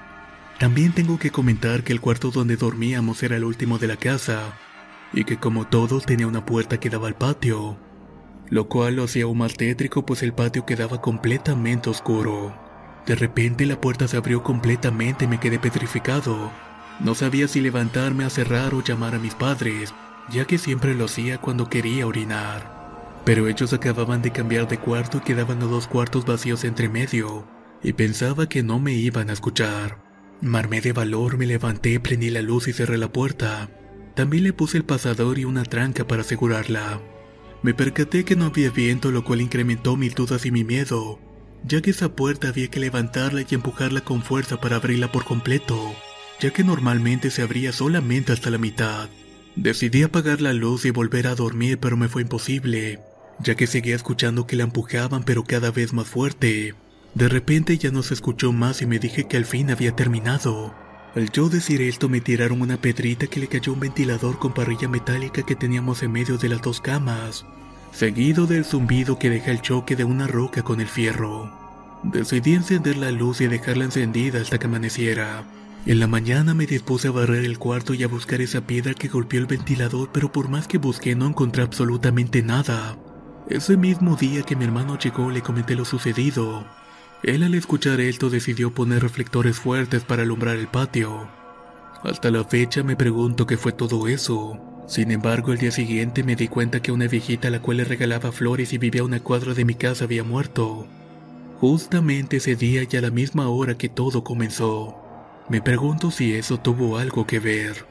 También 0.59 0.93
tengo 0.93 1.19
que 1.19 1.29
comentar 1.29 1.83
que 1.83 1.91
el 1.91 1.99
cuarto 1.99 2.31
donde 2.31 2.55
dormíamos 2.55 3.21
era 3.21 3.35
el 3.35 3.43
último 3.43 3.79
de 3.79 3.87
la 3.87 3.97
casa, 3.97 4.53
y 5.11 5.25
que 5.25 5.35
como 5.35 5.67
todos 5.67 6.05
tenía 6.05 6.25
una 6.25 6.45
puerta 6.45 6.79
que 6.79 6.89
daba 6.89 7.09
al 7.09 7.17
patio, 7.17 7.75
lo 8.49 8.69
cual 8.69 8.95
lo 8.95 9.03
hacía 9.03 9.25
aún 9.25 9.39
más 9.39 9.55
tétrico 9.55 10.05
pues 10.05 10.23
el 10.23 10.31
patio 10.31 10.65
quedaba 10.65 11.01
completamente 11.01 11.89
oscuro. 11.89 12.68
De 13.09 13.15
repente 13.15 13.65
la 13.65 13.81
puerta 13.81 14.07
se 14.07 14.17
abrió 14.17 14.43
completamente 14.43 15.25
y 15.25 15.27
me 15.27 15.39
quedé 15.39 15.57
petrificado. 15.57 16.51
No 16.99 17.15
sabía 17.15 17.47
si 17.47 17.59
levantarme 17.59 18.23
a 18.23 18.29
cerrar 18.29 18.75
o 18.75 18.83
llamar 18.83 19.15
a 19.15 19.19
mis 19.19 19.33
padres, 19.33 19.95
ya 20.29 20.45
que 20.45 20.59
siempre 20.59 20.93
lo 20.93 21.05
hacía 21.05 21.39
cuando 21.39 21.67
quería 21.71 22.05
orinar. 22.05 23.17
Pero 23.25 23.47
ellos 23.47 23.73
acababan 23.73 24.21
de 24.21 24.29
cambiar 24.29 24.67
de 24.67 24.77
cuarto 24.77 25.17
y 25.17 25.21
quedaban 25.21 25.59
los 25.59 25.71
dos 25.71 25.87
cuartos 25.87 26.23
vacíos 26.23 26.63
entre 26.63 26.87
medio, 26.87 27.47
y 27.81 27.93
pensaba 27.93 28.47
que 28.47 28.61
no 28.61 28.79
me 28.79 28.93
iban 28.93 29.31
a 29.31 29.33
escuchar. 29.33 30.03
Marmé 30.39 30.79
de 30.79 30.93
valor, 30.93 31.39
me 31.39 31.47
levanté, 31.47 31.99
prendí 31.99 32.29
la 32.29 32.43
luz 32.43 32.67
y 32.67 32.73
cerré 32.73 32.99
la 32.99 33.11
puerta. 33.11 33.71
También 34.13 34.43
le 34.43 34.53
puse 34.53 34.77
el 34.77 34.85
pasador 34.85 35.39
y 35.39 35.45
una 35.45 35.63
tranca 35.63 36.05
para 36.05 36.21
asegurarla. 36.21 37.01
Me 37.63 37.73
percaté 37.73 38.23
que 38.23 38.35
no 38.35 38.45
había 38.45 38.69
viento, 38.69 39.09
lo 39.09 39.23
cual 39.23 39.41
incrementó 39.41 39.97
mis 39.97 40.13
dudas 40.13 40.45
y 40.45 40.51
mi 40.51 40.63
miedo, 40.63 41.19
ya 41.63 41.81
que 41.81 41.91
esa 41.91 42.09
puerta 42.09 42.49
había 42.49 42.69
que 42.69 42.79
levantarla 42.79 43.41
y 43.41 43.55
empujarla 43.55 44.01
con 44.01 44.21
fuerza 44.23 44.59
para 44.59 44.77
abrirla 44.77 45.11
por 45.11 45.25
completo, 45.25 45.93
ya 46.39 46.51
que 46.51 46.63
normalmente 46.63 47.31
se 47.31 47.41
abría 47.41 47.71
solamente 47.71 48.31
hasta 48.31 48.49
la 48.49 48.57
mitad. 48.57 49.09
Decidí 49.55 50.03
apagar 50.03 50.41
la 50.41 50.53
luz 50.53 50.85
y 50.85 50.91
volver 50.91 51.27
a 51.27 51.35
dormir, 51.35 51.79
pero 51.79 51.97
me 51.97 52.07
fue 52.07 52.21
imposible, 52.21 52.99
ya 53.39 53.55
que 53.55 53.67
seguía 53.67 53.95
escuchando 53.95 54.47
que 54.47 54.55
la 54.55 54.63
empujaban 54.63 55.23
pero 55.23 55.43
cada 55.43 55.71
vez 55.71 55.93
más 55.93 56.07
fuerte. 56.07 56.75
De 57.15 57.27
repente 57.27 57.77
ya 57.77 57.91
no 57.91 58.03
se 58.03 58.13
escuchó 58.13 58.53
más 58.53 58.81
y 58.81 58.85
me 58.85 58.99
dije 58.99 59.27
que 59.27 59.37
al 59.37 59.45
fin 59.45 59.71
había 59.71 59.95
terminado. 59.95 60.73
Al 61.15 61.31
yo 61.31 61.49
decir 61.49 61.81
esto 61.81 62.07
me 62.07 62.21
tiraron 62.21 62.61
una 62.61 62.79
pedrita 62.79 63.27
que 63.27 63.39
le 63.39 63.47
cayó 63.47 63.73
un 63.73 63.79
ventilador 63.79 64.37
con 64.37 64.53
parrilla 64.53 64.87
metálica 64.87 65.41
que 65.41 65.55
teníamos 65.55 66.03
en 66.03 66.11
medio 66.11 66.37
de 66.37 66.49
las 66.49 66.61
dos 66.61 66.79
camas 66.79 67.45
seguido 67.91 68.47
del 68.47 68.65
zumbido 68.65 69.17
que 69.19 69.29
deja 69.29 69.51
el 69.51 69.61
choque 69.61 69.95
de 69.95 70.03
una 70.03 70.27
roca 70.27 70.63
con 70.63 70.81
el 70.81 70.87
fierro. 70.87 71.51
Decidí 72.03 72.53
encender 72.53 72.97
la 72.97 73.11
luz 73.11 73.41
y 73.41 73.47
dejarla 73.47 73.85
encendida 73.85 74.41
hasta 74.41 74.57
que 74.57 74.67
amaneciera. 74.67 75.43
En 75.85 75.99
la 75.99 76.07
mañana 76.07 76.53
me 76.53 76.65
dispuse 76.65 77.07
a 77.07 77.11
barrer 77.11 77.45
el 77.45 77.57
cuarto 77.57 77.93
y 77.93 78.03
a 78.03 78.07
buscar 78.07 78.41
esa 78.41 78.61
piedra 78.61 78.93
que 78.93 79.07
golpeó 79.07 79.39
el 79.39 79.47
ventilador, 79.47 80.09
pero 80.11 80.31
por 80.31 80.49
más 80.49 80.67
que 80.67 80.77
busqué 80.77 81.15
no 81.15 81.25
encontré 81.25 81.63
absolutamente 81.63 82.41
nada. 82.41 82.97
Ese 83.49 83.77
mismo 83.77 84.15
día 84.15 84.43
que 84.43 84.55
mi 84.55 84.65
hermano 84.65 84.97
llegó 84.97 85.31
le 85.31 85.41
comenté 85.41 85.75
lo 85.75 85.85
sucedido. 85.85 86.65
Él 87.23 87.43
al 87.43 87.55
escuchar 87.55 87.99
esto 87.99 88.29
decidió 88.29 88.73
poner 88.73 89.01
reflectores 89.01 89.57
fuertes 89.57 90.03
para 90.03 90.23
alumbrar 90.23 90.57
el 90.57 90.67
patio. 90.67 91.29
Hasta 92.03 92.31
la 92.31 92.43
fecha 92.43 92.83
me 92.83 92.95
pregunto 92.95 93.45
qué 93.45 93.57
fue 93.57 93.71
todo 93.71 94.07
eso. 94.07 94.68
Sin 94.89 95.11
embargo, 95.11 95.51
el 95.51 95.59
día 95.59 95.69
siguiente 95.69 96.23
me 96.23 96.35
di 96.35 96.47
cuenta 96.47 96.81
que 96.81 96.91
una 96.91 97.07
viejita 97.07 97.49
a 97.49 97.51
la 97.51 97.61
cual 97.61 97.77
le 97.77 97.83
regalaba 97.83 98.31
flores 98.31 98.73
y 98.73 98.79
vivía 98.79 99.01
a 99.01 99.05
una 99.05 99.19
cuadra 99.19 99.53
de 99.53 99.63
mi 99.63 99.75
casa 99.75 100.05
había 100.05 100.23
muerto. 100.23 100.87
Justamente 101.59 102.37
ese 102.37 102.55
día 102.55 102.81
y 102.89 102.97
a 102.97 103.01
la 103.01 103.11
misma 103.11 103.49
hora 103.49 103.77
que 103.77 103.87
todo 103.87 104.23
comenzó. 104.23 104.97
Me 105.47 105.61
pregunto 105.61 106.09
si 106.09 106.33
eso 106.33 106.59
tuvo 106.59 106.97
algo 106.97 107.27
que 107.27 107.39
ver. 107.39 107.85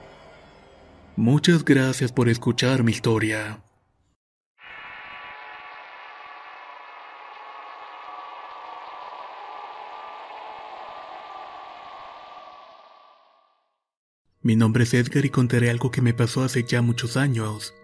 Muchas 1.14 1.64
gracias 1.64 2.10
por 2.10 2.28
escuchar 2.28 2.82
mi 2.82 2.90
historia. 2.90 3.60
Mi 14.48 14.56
nombre 14.56 14.84
es 14.84 14.94
Edgar 14.94 15.26
y 15.26 15.28
contaré 15.28 15.68
algo 15.68 15.90
que 15.90 16.00
me 16.00 16.14
pasó 16.14 16.42
hace 16.42 16.64
ya 16.64 16.80
muchos 16.80 17.18
años. 17.18 17.74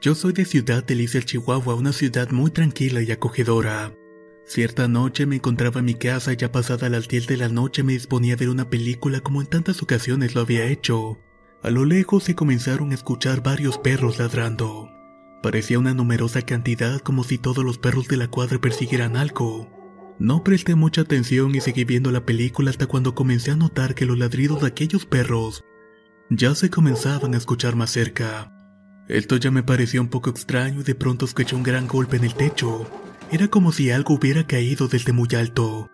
Yo 0.00 0.14
soy 0.14 0.32
de 0.32 0.46
Ciudad 0.46 0.82
de 0.82 1.06
Chihuahua, 1.06 1.74
una 1.74 1.92
ciudad 1.92 2.30
muy 2.30 2.50
tranquila 2.50 3.02
y 3.02 3.12
acogedora. 3.12 3.92
Cierta 4.46 4.88
noche 4.88 5.26
me 5.26 5.36
encontraba 5.36 5.80
en 5.80 5.84
mi 5.84 5.94
casa 5.94 6.32
y 6.32 6.36
ya 6.36 6.50
pasada 6.50 6.88
las 6.88 7.08
10 7.08 7.26
de 7.26 7.36
la 7.36 7.50
noche 7.50 7.82
me 7.82 7.92
disponía 7.92 8.32
a 8.32 8.36
ver 8.38 8.48
una 8.48 8.70
película 8.70 9.20
como 9.20 9.42
en 9.42 9.46
tantas 9.46 9.82
ocasiones 9.82 10.34
lo 10.34 10.40
había 10.40 10.64
hecho. 10.64 11.18
A 11.62 11.68
lo 11.68 11.84
lejos 11.84 12.24
se 12.24 12.34
comenzaron 12.34 12.92
a 12.92 12.94
escuchar 12.94 13.42
varios 13.42 13.76
perros 13.76 14.18
ladrando. 14.18 14.88
Parecía 15.42 15.78
una 15.78 15.92
numerosa 15.92 16.40
cantidad 16.40 16.98
como 17.00 17.24
si 17.24 17.36
todos 17.36 17.62
los 17.62 17.76
perros 17.76 18.08
de 18.08 18.16
la 18.16 18.28
cuadra 18.28 18.58
persiguieran 18.58 19.18
algo. 19.18 19.68
No 20.18 20.42
presté 20.42 20.76
mucha 20.76 21.02
atención 21.02 21.54
y 21.54 21.60
seguí 21.60 21.84
viendo 21.84 22.10
la 22.10 22.24
película 22.24 22.70
hasta 22.70 22.86
cuando 22.86 23.14
comencé 23.14 23.50
a 23.50 23.56
notar 23.56 23.94
que 23.94 24.06
los 24.06 24.16
ladridos 24.16 24.62
de 24.62 24.68
aquellos 24.68 25.04
perros 25.04 25.62
ya 26.30 26.54
se 26.54 26.70
comenzaban 26.70 27.34
a 27.34 27.36
escuchar 27.36 27.76
más 27.76 27.90
cerca. 27.90 28.52
Esto 29.08 29.36
ya 29.36 29.50
me 29.50 29.62
pareció 29.62 30.00
un 30.00 30.08
poco 30.08 30.30
extraño 30.30 30.80
y 30.80 30.84
de 30.84 30.94
pronto 30.94 31.24
escuché 31.24 31.54
un 31.54 31.62
gran 31.62 31.86
golpe 31.86 32.16
en 32.16 32.24
el 32.24 32.34
techo. 32.34 32.90
Era 33.30 33.48
como 33.48 33.72
si 33.72 33.90
algo 33.90 34.14
hubiera 34.14 34.46
caído 34.46 34.88
desde 34.88 35.12
muy 35.12 35.28
alto. 35.36 35.90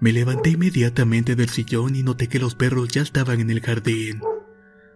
Me 0.00 0.12
levanté 0.12 0.50
inmediatamente 0.50 1.34
del 1.36 1.48
sillón 1.48 1.96
y 1.96 2.02
noté 2.02 2.28
que 2.28 2.38
los 2.38 2.54
perros 2.54 2.88
ya 2.88 3.02
estaban 3.02 3.40
en 3.40 3.50
el 3.50 3.60
jardín. 3.60 4.20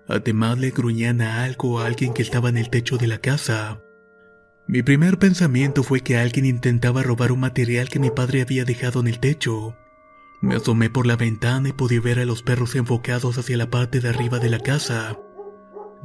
Además 0.08 0.58
le 0.58 0.70
gruñían 0.70 1.20
a 1.20 1.44
algo 1.44 1.80
a 1.80 1.86
alguien 1.86 2.12
que 2.12 2.22
estaba 2.22 2.48
en 2.48 2.56
el 2.56 2.70
techo 2.70 2.96
de 2.96 3.08
la 3.08 3.18
casa. 3.18 3.80
Mi 4.68 4.82
primer 4.82 5.18
pensamiento 5.18 5.82
fue 5.82 6.00
que 6.00 6.16
alguien 6.16 6.44
intentaba 6.44 7.02
robar 7.02 7.30
un 7.32 7.40
material 7.40 7.88
que 7.88 8.00
mi 8.00 8.10
padre 8.10 8.42
había 8.42 8.64
dejado 8.64 9.00
en 9.00 9.08
el 9.08 9.20
techo. 9.20 9.76
Me 10.46 10.54
asomé 10.54 10.90
por 10.90 11.06
la 11.06 11.16
ventana 11.16 11.70
y 11.70 11.72
pude 11.72 11.98
ver 11.98 12.20
a 12.20 12.24
los 12.24 12.44
perros 12.44 12.76
enfocados 12.76 13.36
hacia 13.36 13.56
la 13.56 13.68
parte 13.68 13.98
de 13.98 14.10
arriba 14.10 14.38
de 14.38 14.48
la 14.48 14.60
casa. 14.60 15.18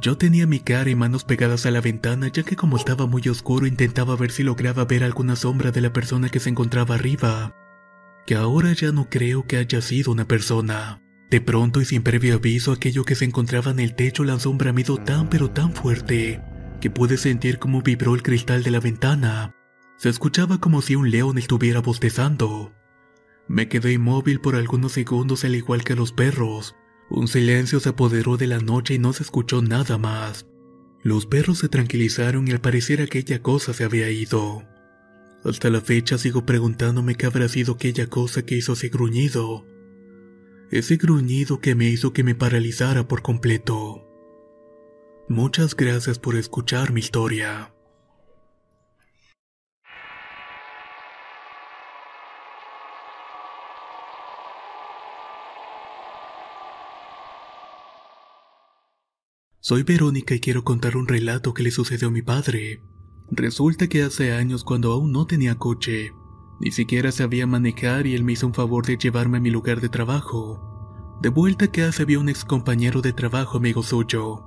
Yo 0.00 0.18
tenía 0.18 0.48
mi 0.48 0.58
cara 0.58 0.90
y 0.90 0.96
manos 0.96 1.22
pegadas 1.22 1.64
a 1.64 1.70
la 1.70 1.80
ventana 1.80 2.26
ya 2.26 2.42
que 2.42 2.56
como 2.56 2.76
estaba 2.76 3.06
muy 3.06 3.22
oscuro 3.28 3.66
intentaba 3.66 4.16
ver 4.16 4.32
si 4.32 4.42
lograba 4.42 4.84
ver 4.84 5.04
alguna 5.04 5.36
sombra 5.36 5.70
de 5.70 5.80
la 5.80 5.92
persona 5.92 6.28
que 6.28 6.40
se 6.40 6.50
encontraba 6.50 6.96
arriba, 6.96 7.54
que 8.26 8.34
ahora 8.34 8.72
ya 8.72 8.90
no 8.90 9.08
creo 9.08 9.46
que 9.46 9.58
haya 9.58 9.80
sido 9.80 10.10
una 10.10 10.26
persona. 10.26 11.00
De 11.30 11.40
pronto 11.40 11.80
y 11.80 11.84
sin 11.84 12.02
previo 12.02 12.34
aviso 12.34 12.72
aquello 12.72 13.04
que 13.04 13.14
se 13.14 13.24
encontraba 13.24 13.70
en 13.70 13.78
el 13.78 13.94
techo 13.94 14.24
lanzó 14.24 14.50
un 14.50 14.58
bramido 14.58 14.96
tan 14.96 15.30
pero 15.30 15.52
tan 15.52 15.72
fuerte 15.72 16.40
que 16.80 16.90
pude 16.90 17.16
sentir 17.16 17.60
cómo 17.60 17.80
vibró 17.80 18.16
el 18.16 18.24
cristal 18.24 18.64
de 18.64 18.72
la 18.72 18.80
ventana. 18.80 19.54
Se 19.98 20.08
escuchaba 20.08 20.58
como 20.58 20.82
si 20.82 20.96
un 20.96 21.12
león 21.12 21.38
estuviera 21.38 21.78
bostezando. 21.78 22.72
Me 23.48 23.68
quedé 23.68 23.92
inmóvil 23.92 24.40
por 24.40 24.56
algunos 24.56 24.92
segundos 24.92 25.44
al 25.44 25.54
igual 25.54 25.84
que 25.84 25.94
los 25.94 26.12
perros. 26.12 26.74
Un 27.10 27.28
silencio 27.28 27.80
se 27.80 27.90
apoderó 27.90 28.36
de 28.36 28.46
la 28.46 28.58
noche 28.58 28.94
y 28.94 28.98
no 28.98 29.12
se 29.12 29.22
escuchó 29.22 29.60
nada 29.60 29.98
más. 29.98 30.46
Los 31.02 31.26
perros 31.26 31.58
se 31.58 31.68
tranquilizaron 31.68 32.46
y 32.48 32.52
al 32.52 32.60
parecer 32.60 33.02
aquella 33.02 33.42
cosa 33.42 33.74
se 33.74 33.84
había 33.84 34.10
ido. 34.10 34.62
Hasta 35.44 35.70
la 35.70 35.80
fecha 35.80 36.18
sigo 36.18 36.46
preguntándome 36.46 37.16
qué 37.16 37.26
habrá 37.26 37.48
sido 37.48 37.74
aquella 37.74 38.06
cosa 38.06 38.46
que 38.46 38.56
hizo 38.56 38.74
ese 38.74 38.88
gruñido. 38.88 39.66
Ese 40.70 40.96
gruñido 40.96 41.60
que 41.60 41.74
me 41.74 41.88
hizo 41.88 42.12
que 42.12 42.22
me 42.22 42.34
paralizara 42.34 43.08
por 43.08 43.22
completo. 43.22 44.08
Muchas 45.28 45.74
gracias 45.74 46.18
por 46.18 46.36
escuchar 46.36 46.92
mi 46.92 47.00
historia. 47.00 47.74
Soy 59.64 59.84
Verónica 59.84 60.34
y 60.34 60.40
quiero 60.40 60.64
contar 60.64 60.96
un 60.96 61.06
relato 61.06 61.54
que 61.54 61.62
le 61.62 61.70
sucedió 61.70 62.08
a 62.08 62.10
mi 62.10 62.20
padre. 62.20 62.82
Resulta 63.30 63.86
que 63.86 64.02
hace 64.02 64.32
años 64.32 64.64
cuando 64.64 64.90
aún 64.90 65.12
no 65.12 65.28
tenía 65.28 65.54
coche, 65.54 66.12
ni 66.58 66.72
siquiera 66.72 67.12
sabía 67.12 67.46
manejar 67.46 68.08
y 68.08 68.16
él 68.16 68.24
me 68.24 68.32
hizo 68.32 68.48
un 68.48 68.54
favor 68.54 68.84
de 68.84 68.96
llevarme 68.96 69.38
a 69.38 69.40
mi 69.40 69.50
lugar 69.50 69.80
de 69.80 69.88
trabajo. 69.88 71.20
De 71.22 71.28
vuelta 71.28 71.66
a 71.66 71.70
casa 71.70 72.02
había 72.02 72.18
un 72.18 72.28
ex 72.28 72.44
compañero 72.44 73.02
de 73.02 73.12
trabajo 73.12 73.58
amigo 73.58 73.84
suyo. 73.84 74.42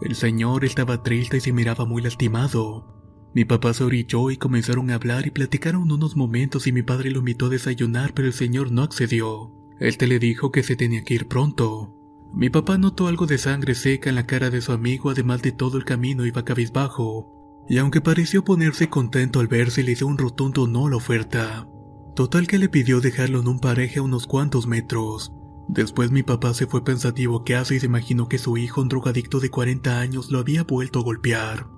El 0.00 0.14
señor 0.14 0.64
estaba 0.64 1.02
triste 1.02 1.38
y 1.38 1.40
se 1.40 1.52
miraba 1.52 1.84
muy 1.84 2.00
lastimado. 2.00 2.86
Mi 3.34 3.44
papá 3.44 3.74
se 3.74 3.82
orilló 3.82 4.30
y 4.30 4.36
comenzaron 4.36 4.92
a 4.92 4.94
hablar 4.94 5.26
y 5.26 5.32
platicaron 5.32 5.90
unos 5.90 6.14
momentos 6.14 6.68
y 6.68 6.72
mi 6.72 6.84
padre 6.84 7.10
lo 7.10 7.18
invitó 7.18 7.46
a 7.46 7.48
desayunar 7.48 8.14
pero 8.14 8.28
el 8.28 8.34
señor 8.34 8.70
no 8.70 8.82
accedió. 8.82 9.50
Este 9.80 10.06
le 10.06 10.20
dijo 10.20 10.52
que 10.52 10.62
se 10.62 10.76
tenía 10.76 11.02
que 11.02 11.14
ir 11.14 11.26
pronto. 11.26 11.95
Mi 12.32 12.50
papá 12.50 12.76
notó 12.78 13.06
algo 13.06 13.26
de 13.26 13.38
sangre 13.38 13.74
seca 13.74 14.10
en 14.10 14.16
la 14.16 14.26
cara 14.26 14.50
de 14.50 14.60
su 14.60 14.72
amigo, 14.72 15.10
además 15.10 15.42
de 15.42 15.52
todo 15.52 15.78
el 15.78 15.84
camino 15.84 16.26
iba 16.26 16.44
cabizbajo. 16.44 17.32
Y 17.68 17.78
aunque 17.78 18.00
pareció 18.00 18.44
ponerse 18.44 18.88
contento 18.88 19.40
al 19.40 19.48
verse, 19.48 19.82
le 19.82 19.94
dio 19.94 20.06
un 20.06 20.18
rotundo 20.18 20.66
no 20.66 20.86
a 20.86 20.90
la 20.90 20.96
oferta. 20.96 21.68
Total 22.14 22.46
que 22.46 22.58
le 22.58 22.68
pidió 22.68 23.00
dejarlo 23.00 23.40
en 23.40 23.48
un 23.48 23.58
pareja 23.58 24.00
a 24.00 24.02
unos 24.02 24.26
cuantos 24.26 24.66
metros. 24.66 25.32
Después 25.68 26.12
mi 26.12 26.22
papá 26.22 26.54
se 26.54 26.66
fue 26.66 26.84
pensativo 26.84 27.42
que 27.42 27.56
hace 27.56 27.74
y 27.74 27.80
se 27.80 27.86
imaginó 27.86 28.28
que 28.28 28.38
su 28.38 28.56
hijo, 28.56 28.80
un 28.80 28.88
drogadicto 28.88 29.40
de 29.40 29.50
40 29.50 29.98
años, 29.98 30.30
lo 30.30 30.38
había 30.38 30.62
vuelto 30.62 31.00
a 31.00 31.02
golpear. 31.02 31.68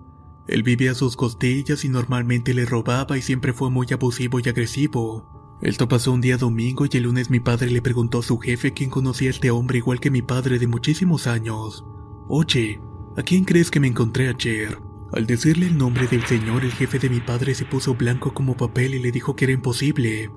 Él 0.46 0.62
vivía 0.62 0.92
a 0.92 0.94
sus 0.94 1.16
costillas 1.16 1.84
y 1.84 1.88
normalmente 1.88 2.54
le 2.54 2.66
robaba 2.66 3.16
y 3.16 3.22
siempre 3.22 3.52
fue 3.52 3.70
muy 3.70 3.86
abusivo 3.92 4.40
y 4.40 4.48
agresivo. 4.48 5.37
Esto 5.60 5.88
pasó 5.88 6.12
un 6.12 6.20
día 6.20 6.36
domingo 6.36 6.84
y 6.86 6.96
el 6.96 7.02
lunes 7.02 7.30
mi 7.30 7.40
padre 7.40 7.70
le 7.70 7.82
preguntó 7.82 8.20
a 8.20 8.22
su 8.22 8.38
jefe 8.38 8.72
quién 8.72 8.90
conocía 8.90 9.28
a 9.28 9.30
este 9.30 9.50
hombre 9.50 9.78
igual 9.78 9.98
que 9.98 10.10
mi 10.10 10.22
padre 10.22 10.60
de 10.60 10.68
muchísimos 10.68 11.26
años. 11.26 11.84
Oye, 12.28 12.80
¿a 13.16 13.22
quién 13.22 13.44
crees 13.44 13.70
que 13.70 13.80
me 13.80 13.88
encontré 13.88 14.28
ayer? 14.28 14.78
Al 15.12 15.26
decirle 15.26 15.66
el 15.66 15.76
nombre 15.76 16.06
del 16.06 16.24
señor, 16.26 16.64
el 16.64 16.70
jefe 16.70 17.00
de 17.00 17.10
mi 17.10 17.18
padre 17.18 17.54
se 17.56 17.64
puso 17.64 17.94
blanco 17.94 18.34
como 18.34 18.56
papel 18.56 18.94
y 18.94 19.00
le 19.00 19.10
dijo 19.10 19.34
que 19.34 19.46
era 19.46 19.54
imposible, 19.54 20.30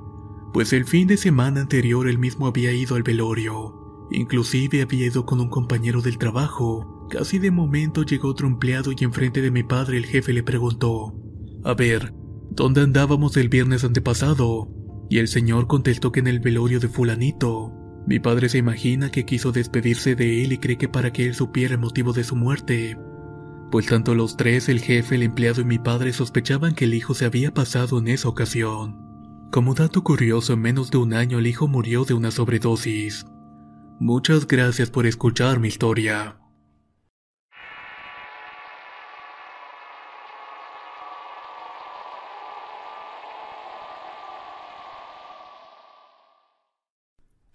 pues 0.54 0.74
el 0.74 0.86
fin 0.86 1.08
de 1.08 1.18
semana 1.18 1.62
anterior 1.62 2.08
él 2.08 2.18
mismo 2.18 2.48
había 2.48 2.74
ido 2.74 2.96
al 2.96 3.04
velorio. 3.04 4.08
Inclusive 4.10 4.82
había 4.82 5.06
ido 5.06 5.26
con 5.26 5.40
un 5.40 5.50
compañero 5.50 6.02
del 6.02 6.18
trabajo. 6.18 7.08
Casi 7.12 7.38
de 7.38 7.52
momento 7.52 8.04
llegó 8.04 8.30
otro 8.30 8.48
empleado 8.48 8.92
y 8.92 9.04
enfrente 9.04 9.42
de 9.42 9.52
mi 9.52 9.62
padre 9.62 9.98
el 9.98 10.06
jefe 10.06 10.34
le 10.34 10.42
preguntó, 10.42 11.14
A 11.64 11.76
ver, 11.76 12.14
¿dónde 12.50 12.82
andábamos 12.82 13.38
el 13.38 13.50
viernes 13.50 13.84
antepasado? 13.84 14.81
Y 15.12 15.18
el 15.18 15.28
señor 15.28 15.68
contestó 15.68 16.14
que 16.14 16.22
en 16.22 16.28
el 16.28 16.40
velorio 16.40 16.80
de 16.80 16.88
fulanito. 16.88 17.74
Mi 18.08 18.20
padre 18.20 18.48
se 18.48 18.60
imagina 18.60 19.12
que 19.12 19.26
quiso 19.26 19.52
despedirse 19.52 20.16
de 20.16 20.46
él 20.46 20.54
y 20.54 20.58
cree 20.58 20.78
que 20.78 20.88
para 20.88 21.12
que 21.12 21.26
él 21.26 21.36
supiera 21.36 21.74
el 21.74 21.82
motivo 21.82 22.14
de 22.14 22.24
su 22.24 22.38
muerte. 22.38 22.98
Pues 23.72 23.88
tanto 23.88 24.16
los 24.16 24.38
tres, 24.38 24.70
el 24.70 24.80
jefe, 24.80 25.16
el 25.16 25.24
empleado 25.24 25.60
y 25.60 25.66
mi 25.66 25.80
padre 25.80 26.14
sospechaban 26.14 26.76
que 26.76 26.86
el 26.86 26.94
hijo 26.94 27.14
se 27.14 27.26
había 27.26 27.54
pasado 27.54 28.00
en 28.00 28.08
esa 28.08 28.30
ocasión. 28.30 29.50
Como 29.52 29.74
dato 29.74 30.02
curioso, 30.02 30.54
en 30.54 30.62
menos 30.62 30.92
de 30.92 31.00
un 31.00 31.14
año 31.14 31.40
el 31.40 31.48
hijo 31.48 31.68
murió 31.68 32.06
de 32.06 32.14
una 32.14 32.32
sobredosis. 32.32 33.26
Muchas 34.00 34.48
gracias 34.48 34.92
por 34.92 35.06
escuchar 35.08 35.60
mi 35.60 35.68
historia. 35.68 36.41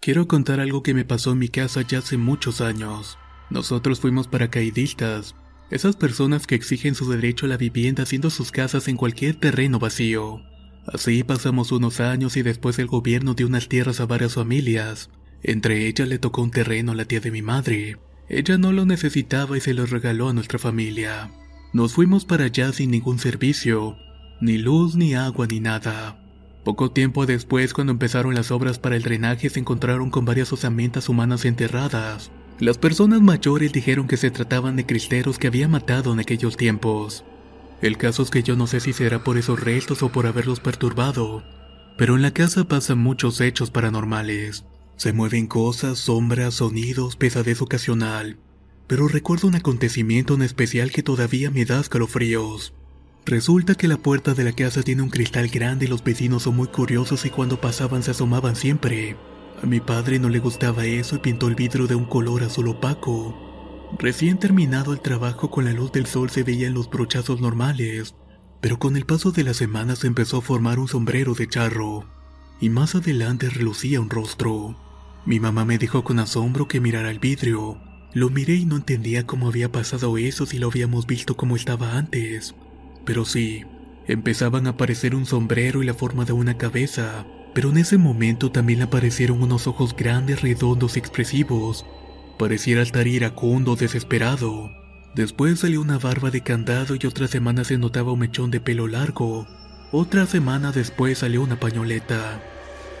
Quiero 0.07 0.25
contar 0.25 0.61
algo 0.61 0.83
que 0.83 0.93
me 0.93 1.03
pasó 1.03 1.33
en 1.33 1.39
mi 1.39 1.49
casa 1.49 1.81
ya 1.81 1.99
hace 1.99 2.15
muchos 2.15 2.61
años. 2.61 3.17
Nosotros 3.49 3.99
fuimos 3.99 4.29
paracaidistas, 4.29 5.35
esas 5.69 5.97
personas 5.97 6.47
que 6.47 6.55
exigen 6.55 6.95
su 6.95 7.11
derecho 7.11 7.45
a 7.45 7.49
la 7.49 7.57
vivienda 7.57 8.03
haciendo 8.03 8.29
sus 8.29 8.53
casas 8.53 8.87
en 8.87 8.95
cualquier 8.95 9.35
terreno 9.35 9.79
vacío. 9.79 10.39
Así 10.85 11.25
pasamos 11.25 11.73
unos 11.73 11.99
años 11.99 12.37
y 12.37 12.41
después 12.41 12.79
el 12.79 12.87
gobierno 12.87 13.33
dio 13.33 13.47
unas 13.47 13.67
tierras 13.67 13.99
a 13.99 14.05
varias 14.05 14.35
familias. 14.35 15.09
Entre 15.43 15.87
ellas 15.87 16.07
le 16.07 16.19
tocó 16.19 16.41
un 16.41 16.51
terreno 16.51 16.93
a 16.93 16.95
la 16.95 17.03
tía 17.03 17.19
de 17.19 17.31
mi 17.31 17.41
madre. 17.41 17.97
Ella 18.29 18.57
no 18.57 18.71
lo 18.71 18.85
necesitaba 18.85 19.57
y 19.57 19.59
se 19.59 19.73
lo 19.73 19.85
regaló 19.85 20.29
a 20.29 20.33
nuestra 20.33 20.57
familia. 20.57 21.31
Nos 21.73 21.91
fuimos 21.91 22.23
para 22.23 22.45
allá 22.45 22.71
sin 22.71 22.91
ningún 22.91 23.19
servicio, 23.19 23.97
ni 24.39 24.57
luz, 24.57 24.95
ni 24.95 25.15
agua, 25.15 25.47
ni 25.47 25.59
nada. 25.59 26.17
Poco 26.67 26.91
tiempo 26.91 27.25
después, 27.25 27.73
cuando 27.73 27.93
empezaron 27.93 28.35
las 28.35 28.51
obras 28.51 28.77
para 28.77 28.97
el 28.97 29.01
drenaje, 29.01 29.49
se 29.49 29.57
encontraron 29.57 30.09
con 30.09 30.25
varias 30.25 30.51
osamentas 30.51 31.07
humanas 31.07 31.45
enterradas. 31.45 32.29
Las 32.59 32.77
personas 32.77 33.21
mayores 33.21 33.71
dijeron 33.71 34.05
que 34.05 34.17
se 34.17 34.31
trataban 34.31 34.75
de 34.75 34.85
cristeros 34.85 35.39
que 35.39 35.47
había 35.47 35.69
matado 35.69 36.11
en 36.11 36.19
aquellos 36.19 36.57
tiempos. 36.57 37.23
El 37.81 37.97
caso 37.97 38.21
es 38.21 38.29
que 38.31 38.43
yo 38.43 38.57
no 38.57 38.67
sé 38.67 38.81
si 38.81 38.91
será 38.91 39.23
por 39.23 39.37
esos 39.37 39.61
restos 39.61 40.03
o 40.03 40.09
por 40.09 40.27
haberlos 40.27 40.59
perturbado, 40.59 41.41
pero 41.97 42.17
en 42.17 42.21
la 42.21 42.31
casa 42.31 42.65
pasan 42.65 42.97
muchos 42.97 43.39
hechos 43.39 43.71
paranormales. 43.71 44.65
Se 44.97 45.13
mueven 45.13 45.47
cosas, 45.47 45.99
sombras, 45.99 46.55
sonidos, 46.55 47.15
pesadez 47.15 47.61
ocasional. 47.61 48.39
Pero 48.87 49.07
recuerdo 49.07 49.47
un 49.47 49.55
acontecimiento 49.55 50.33
en 50.33 50.41
especial 50.41 50.91
que 50.91 51.01
todavía 51.01 51.49
me 51.49 51.63
da 51.63 51.79
escalofríos. 51.79 52.73
Resulta 53.27 53.75
que 53.75 53.89
la 53.89 53.97
puerta 53.97 54.33
de 54.33 54.45
la 54.45 54.53
casa 54.53 54.83
tiene 54.83 55.01
un 55.01 55.09
cristal 55.09 55.49
grande 55.49 55.83
y 55.83 55.89
los 55.89 56.01
vecinos 56.01 56.43
son 56.43 56.55
muy 56.55 56.69
curiosos 56.69 57.25
y 57.25 57.29
cuando 57.29 57.59
pasaban 57.59 58.01
se 58.01 58.11
asomaban 58.11 58.55
siempre. 58.55 59.17
A 59.61 59.65
mi 59.65 59.81
padre 59.81 60.17
no 60.17 60.29
le 60.29 60.39
gustaba 60.39 60.85
eso 60.85 61.17
y 61.17 61.19
pintó 61.19 61.49
el 61.49 61.55
vidrio 61.55 61.87
de 61.87 61.95
un 61.95 62.05
color 62.05 62.43
azul 62.43 62.69
opaco. 62.69 63.37
Recién 63.99 64.39
terminado 64.39 64.93
el 64.93 65.01
trabajo 65.01 65.51
con 65.51 65.65
la 65.65 65.73
luz 65.73 65.91
del 65.91 66.05
sol 66.05 66.29
se 66.29 66.43
veían 66.43 66.73
los 66.73 66.89
brochazos 66.89 67.41
normales, 67.41 68.15
pero 68.61 68.79
con 68.79 68.95
el 68.95 69.05
paso 69.05 69.33
de 69.33 69.43
las 69.43 69.57
semanas 69.57 69.99
se 69.99 70.07
empezó 70.07 70.37
a 70.37 70.41
formar 70.41 70.79
un 70.79 70.87
sombrero 70.87 71.33
de 71.33 71.49
charro, 71.49 72.05
y 72.61 72.69
más 72.69 72.95
adelante 72.95 73.49
relucía 73.49 73.99
un 73.99 74.09
rostro. 74.09 74.77
Mi 75.25 75.41
mamá 75.41 75.65
me 75.65 75.77
dijo 75.77 76.05
con 76.05 76.19
asombro 76.19 76.69
que 76.69 76.79
mirara 76.79 77.11
el 77.11 77.19
vidrio. 77.19 77.77
Lo 78.13 78.29
miré 78.29 78.55
y 78.55 78.65
no 78.65 78.77
entendía 78.77 79.27
cómo 79.27 79.49
había 79.49 79.69
pasado 79.69 80.17
eso 80.17 80.45
si 80.45 80.59
lo 80.59 80.67
habíamos 80.67 81.07
visto 81.07 81.35
como 81.35 81.57
estaba 81.57 81.97
antes. 81.97 82.55
Pero 83.07 83.23
sí, 83.23 83.63
empezaban 84.05 84.67
a 84.67 84.71
aparecer 84.71 85.15
un 85.15 85.25
sombrero 85.25 85.81
y 85.81 85.85
la 85.85 85.93
forma 85.93 86.25
de 86.25 86.33
una 86.33 86.57
cabeza, 86.57 87.25
pero 87.53 87.69
en 87.69 87.77
ese 87.77 87.97
momento 87.97 88.51
también 88.51 88.81
aparecieron 88.81 89.41
unos 89.41 89.65
ojos 89.65 89.95
grandes, 89.95 90.41
redondos 90.41 90.97
y 90.97 90.99
expresivos. 90.99 91.85
Pareciera 92.37 92.81
estar 92.81 93.07
iracundo, 93.07 93.77
desesperado. 93.77 94.71
Después 95.15 95.61
salió 95.61 95.81
una 95.81 95.97
barba 95.97 96.31
de 96.31 96.41
candado 96.41 96.95
y 96.95 97.07
otra 97.07 97.29
semana 97.29 97.63
se 97.63 97.77
notaba 97.77 98.11
un 98.11 98.19
mechón 98.19 98.51
de 98.51 98.59
pelo 98.59 98.87
largo. 98.87 99.47
Otra 99.93 100.25
semana 100.25 100.73
después 100.73 101.19
salió 101.19 101.41
una 101.41 101.61
pañoleta. 101.61 102.43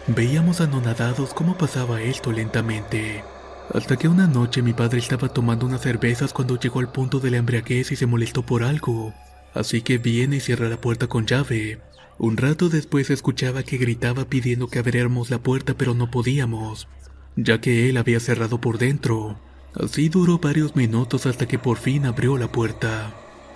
Veíamos 0.07 0.61
anonadados 0.61 1.33
cómo 1.33 1.57
pasaba 1.57 2.01
esto 2.01 2.31
lentamente. 2.31 3.25
Hasta 3.73 3.97
que 3.97 4.07
una 4.07 4.25
noche 4.25 4.61
mi 4.61 4.71
padre 4.71 4.99
estaba 4.99 5.27
tomando 5.27 5.65
unas 5.65 5.81
cervezas 5.81 6.31
cuando 6.31 6.57
llegó 6.57 6.79
al 6.79 6.93
punto 6.93 7.19
de 7.19 7.31
la 7.31 7.37
embriaguez 7.37 7.91
y 7.91 7.97
se 7.97 8.05
molestó 8.05 8.41
por 8.41 8.63
algo. 8.63 9.13
Así 9.53 9.81
que 9.81 9.97
viene 9.97 10.37
y 10.37 10.39
cierra 10.39 10.69
la 10.69 10.79
puerta 10.79 11.07
con 11.07 11.25
llave. 11.25 11.79
Un 12.19 12.37
rato 12.37 12.69
después 12.69 13.09
escuchaba 13.09 13.63
que 13.63 13.77
gritaba 13.77 14.25
pidiendo 14.25 14.67
que 14.67 14.79
abriéramos 14.79 15.29
la 15.29 15.39
puerta 15.39 15.75
pero 15.75 15.93
no 15.93 16.09
podíamos, 16.09 16.87
ya 17.35 17.61
que 17.61 17.89
él 17.89 17.97
había 17.97 18.19
cerrado 18.19 18.59
por 18.59 18.77
dentro. 18.77 19.39
Así 19.75 20.09
duró 20.09 20.39
varios 20.39 20.75
minutos 20.75 21.25
hasta 21.27 21.47
que 21.47 21.59
por 21.59 21.77
fin 21.77 22.05
abrió 22.05 22.37
la 22.37 22.51
puerta. 22.51 23.13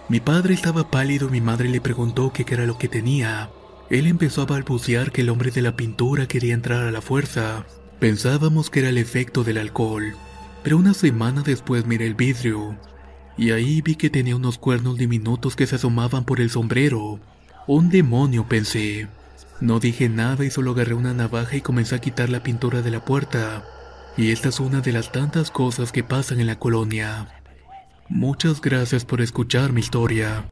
Mi 0.10 0.20
padre 0.20 0.54
estaba 0.54 0.92
pálido 0.92 1.28
y 1.28 1.32
mi 1.32 1.42
madre 1.42 1.70
le 1.70 1.82
preguntó 1.82 2.32
qué 2.32 2.46
era 2.48 2.66
lo 2.66 2.78
que 2.78 2.88
tenía. 2.88 3.50
Él 3.90 4.08
empezó 4.08 4.44
a 4.44 4.46
balbucear 4.46 5.12
que 5.12 5.22
el 5.22 5.30
hombre 5.30 5.52
de 5.52 5.62
la 5.62 5.76
pintura 5.76 6.28
quería 6.28 6.54
entrar 6.54 6.84
a 6.84 6.92
la 6.92 7.02
fuerza. 7.02 7.66
Pensábamos 8.00 8.70
que 8.70 8.82
era 8.82 8.90
el 8.90 8.98
efecto 8.98 9.44
del 9.44 9.58
alcohol, 9.58 10.16
pero 10.64 10.78
una 10.78 10.94
semana 10.94 11.42
después 11.42 11.86
miré 11.86 12.06
el 12.08 12.16
vidrio 12.16 12.78
y 13.38 13.52
ahí 13.52 13.82
vi 13.82 13.96
que 13.96 14.10
tenía 14.10 14.36
unos 14.36 14.58
cuernos 14.58 14.98
diminutos 14.98 15.56
que 15.56 15.68
se 15.68 15.76
asomaban 15.76 16.26
por 16.26 16.40
el 16.40 16.50
sombrero. 16.50 17.20
Un 17.68 17.90
demonio, 17.90 18.48
pensé. 18.48 19.08
No 19.60 19.80
dije 19.80 20.10
nada 20.10 20.44
y 20.44 20.50
solo 20.50 20.72
agarré 20.72 20.94
una 20.94 21.14
navaja 21.14 21.56
y 21.56 21.62
comencé 21.62 21.96
a 21.96 22.02
quitar 22.02 22.30
la 22.30 22.44
pintura 22.44 22.82
de 22.82 22.92
la 22.92 23.06
puerta. 23.06 23.64
Y 24.18 24.32
esta 24.32 24.50
es 24.50 24.60
una 24.60 24.82
de 24.82 24.92
las 24.92 25.12
tantas 25.12 25.52
cosas 25.52 25.92
que 25.92 26.04
pasan 26.04 26.40
en 26.40 26.48
la 26.48 26.60
colonia. 26.60 27.28
Muchas 28.10 28.60
gracias 28.60 29.06
por 29.06 29.22
escuchar 29.22 29.72
mi 29.72 29.80
historia. 29.80 30.50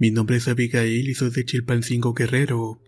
Mi 0.00 0.12
nombre 0.12 0.36
es 0.36 0.46
Abigail 0.46 1.08
y 1.08 1.14
soy 1.14 1.30
de 1.30 1.44
Chilpancingo 1.44 2.14
Guerrero. 2.14 2.80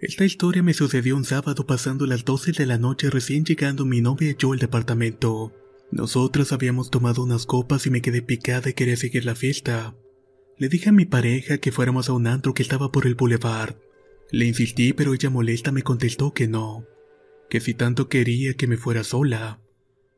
Esta 0.00 0.24
historia 0.24 0.62
me 0.62 0.74
sucedió 0.74 1.16
un 1.16 1.24
sábado 1.24 1.66
pasando 1.66 2.06
las 2.06 2.24
12 2.24 2.52
de 2.52 2.66
la 2.66 2.78
noche 2.78 3.10
recién 3.10 3.44
llegando 3.44 3.84
mi 3.84 4.00
novia 4.00 4.30
y 4.30 4.36
yo 4.38 4.52
al 4.52 4.60
departamento. 4.60 5.52
Nosotras 5.90 6.52
habíamos 6.52 6.88
tomado 6.88 7.24
unas 7.24 7.46
copas 7.46 7.84
y 7.88 7.90
me 7.90 8.00
quedé 8.00 8.22
picada 8.22 8.70
y 8.70 8.74
quería 8.74 8.96
seguir 8.96 9.24
la 9.24 9.34
fiesta. 9.34 9.96
Le 10.56 10.68
dije 10.68 10.90
a 10.90 10.92
mi 10.92 11.04
pareja 11.04 11.58
que 11.58 11.72
fuéramos 11.72 12.08
a 12.08 12.12
un 12.12 12.28
antro 12.28 12.54
que 12.54 12.62
estaba 12.62 12.92
por 12.92 13.08
el 13.08 13.16
boulevard. 13.16 13.74
Le 14.30 14.46
insistí 14.46 14.92
pero 14.92 15.14
ella 15.14 15.30
molesta 15.30 15.72
me 15.72 15.82
contestó 15.82 16.32
que 16.32 16.46
no, 16.46 16.86
que 17.50 17.58
si 17.58 17.74
tanto 17.74 18.08
quería 18.08 18.54
que 18.54 18.68
me 18.68 18.76
fuera 18.76 19.02
sola, 19.02 19.60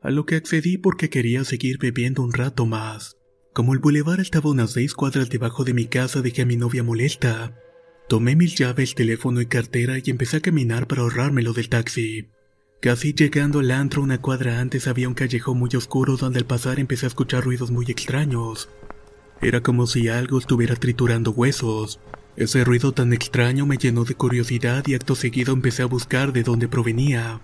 a 0.03 0.11
lo 0.11 0.27
que 0.27 0.35
accedí 0.35 0.77
porque 0.77 1.09
quería 1.09 1.43
seguir 1.45 1.79
bebiendo 1.79 2.23
un 2.23 2.35
rato 2.35 2.67
más. 2.67 3.17
Como 3.55 3.73
el 3.73 3.79
bulevar 3.79 4.19
estaba 4.19 4.51
unas 4.51 4.73
seis 4.73 4.95
cuadras 4.95 5.31
debajo 5.31 5.63
de 5.63 5.75
mi 5.75 5.87
casa, 5.87 6.23
dejé 6.23 6.43
a 6.43 6.45
mi 6.45 6.57
novia 6.57 6.83
molesta. 6.83 7.55
Tomé 8.09 8.35
mis 8.35 8.57
llaves, 8.57 8.97
teléfono 8.97 9.41
y 9.41 9.47
cartera 9.47 9.95
y 10.03 10.11
empecé 10.11 10.39
a 10.39 10.41
caminar 10.41 10.89
para 10.89 11.03
ahorrármelo 11.03 11.53
del 11.53 11.69
taxi. 11.69 12.27
Casi 12.81 13.15
llegando 13.15 13.61
al 13.61 13.71
antro 13.71 14.03
una 14.03 14.21
cuadra 14.21 14.59
antes 14.59 14.89
había 14.89 15.07
un 15.07 15.15
callejón 15.15 15.57
muy 15.61 15.71
oscuro 15.77 16.17
donde 16.17 16.41
al 16.41 16.47
pasar 16.47 16.81
empecé 16.81 17.07
a 17.07 17.15
escuchar 17.15 17.45
ruidos 17.45 17.71
muy 17.71 17.87
extraños. 17.89 18.71
Era 19.41 19.61
como 19.61 19.87
si 19.87 20.09
algo 20.09 20.39
estuviera 20.39 20.75
triturando 20.75 21.31
huesos. 21.31 22.01
Ese 22.35 22.65
ruido 22.65 22.91
tan 22.91 23.13
extraño 23.13 23.67
me 23.67 23.79
llenó 23.79 24.03
de 24.03 24.17
curiosidad 24.17 24.83
y 24.89 24.95
acto 24.95 25.15
seguido 25.15 25.53
empecé 25.53 25.83
a 25.85 25.87
buscar 25.87 26.33
de 26.33 26.43
dónde 26.43 26.67
provenía, 26.67 27.41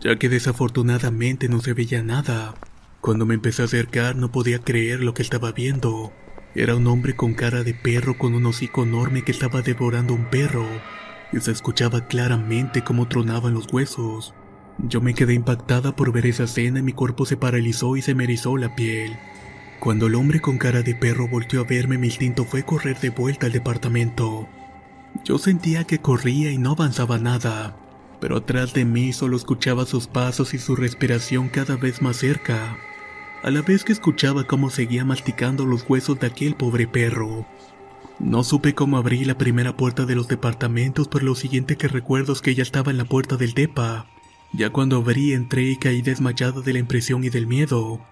ya 0.00 0.16
que 0.16 0.28
desafortunadamente 0.28 1.48
no 1.48 1.60
se 1.60 1.72
veía 1.72 2.04
nada. 2.04 2.54
Cuando 3.00 3.24
me 3.24 3.32
empecé 3.32 3.62
a 3.62 3.64
acercar 3.64 4.14
no 4.16 4.30
podía 4.30 4.58
creer 4.58 5.00
lo 5.00 5.14
que 5.14 5.22
estaba 5.22 5.52
viendo. 5.52 6.12
Era 6.54 6.76
un 6.76 6.86
hombre 6.86 7.16
con 7.16 7.32
cara 7.32 7.62
de 7.62 7.72
perro 7.72 8.18
con 8.18 8.34
un 8.34 8.44
hocico 8.44 8.82
enorme 8.82 9.22
que 9.22 9.32
estaba 9.32 9.62
devorando 9.62 10.12
un 10.12 10.26
perro, 10.26 10.66
y 11.32 11.40
se 11.40 11.50
escuchaba 11.50 12.08
claramente 12.08 12.84
cómo 12.84 13.08
tronaban 13.08 13.54
los 13.54 13.72
huesos. 13.72 14.34
Yo 14.76 15.00
me 15.00 15.14
quedé 15.14 15.32
impactada 15.32 15.96
por 15.96 16.12
ver 16.12 16.26
esa 16.26 16.44
escena 16.44 16.80
y 16.80 16.82
mi 16.82 16.92
cuerpo 16.92 17.24
se 17.24 17.38
paralizó 17.38 17.96
y 17.96 18.02
se 18.02 18.14
me 18.14 18.24
erizó 18.24 18.58
la 18.58 18.74
piel. 18.74 19.16
Cuando 19.78 20.08
el 20.08 20.14
hombre 20.14 20.40
con 20.40 20.58
cara 20.58 20.82
de 20.82 20.94
perro 20.94 21.26
volteó 21.26 21.62
a 21.62 21.64
verme, 21.64 21.96
mi 21.96 22.08
instinto 22.08 22.44
fue 22.44 22.64
correr 22.64 23.00
de 23.00 23.08
vuelta 23.08 23.46
al 23.46 23.52
departamento. 23.52 24.46
Yo 25.24 25.38
sentía 25.38 25.84
que 25.84 26.00
corría 26.00 26.52
y 26.52 26.58
no 26.58 26.72
avanzaba 26.72 27.18
nada, 27.18 27.76
pero 28.20 28.36
atrás 28.36 28.74
de 28.74 28.84
mí 28.84 29.14
solo 29.14 29.38
escuchaba 29.38 29.86
sus 29.86 30.06
pasos 30.06 30.52
y 30.52 30.58
su 30.58 30.76
respiración 30.76 31.48
cada 31.48 31.76
vez 31.76 32.02
más 32.02 32.18
cerca 32.18 32.76
a 33.42 33.50
la 33.50 33.62
vez 33.62 33.84
que 33.84 33.92
escuchaba 33.92 34.44
cómo 34.44 34.70
seguía 34.70 35.04
masticando 35.04 35.64
los 35.64 35.88
huesos 35.88 36.20
de 36.20 36.26
aquel 36.26 36.54
pobre 36.54 36.86
perro. 36.86 37.46
No 38.18 38.44
supe 38.44 38.74
cómo 38.74 38.98
abrí 38.98 39.24
la 39.24 39.38
primera 39.38 39.76
puerta 39.76 40.04
de 40.04 40.14
los 40.14 40.28
departamentos, 40.28 41.08
pero 41.08 41.24
lo 41.24 41.34
siguiente 41.34 41.76
que 41.76 41.88
recuerdo 41.88 42.34
es 42.34 42.42
que 42.42 42.54
ya 42.54 42.62
estaba 42.62 42.90
en 42.90 42.98
la 42.98 43.06
puerta 43.06 43.36
del 43.36 43.54
depa. 43.54 44.06
Ya 44.52 44.70
cuando 44.70 44.98
abrí 44.98 45.32
entré 45.32 45.62
y 45.62 45.76
caí 45.76 46.02
desmayado 46.02 46.60
de 46.60 46.74
la 46.74 46.80
impresión 46.80 47.24
y 47.24 47.30
del 47.30 47.46
miedo. 47.46 48.04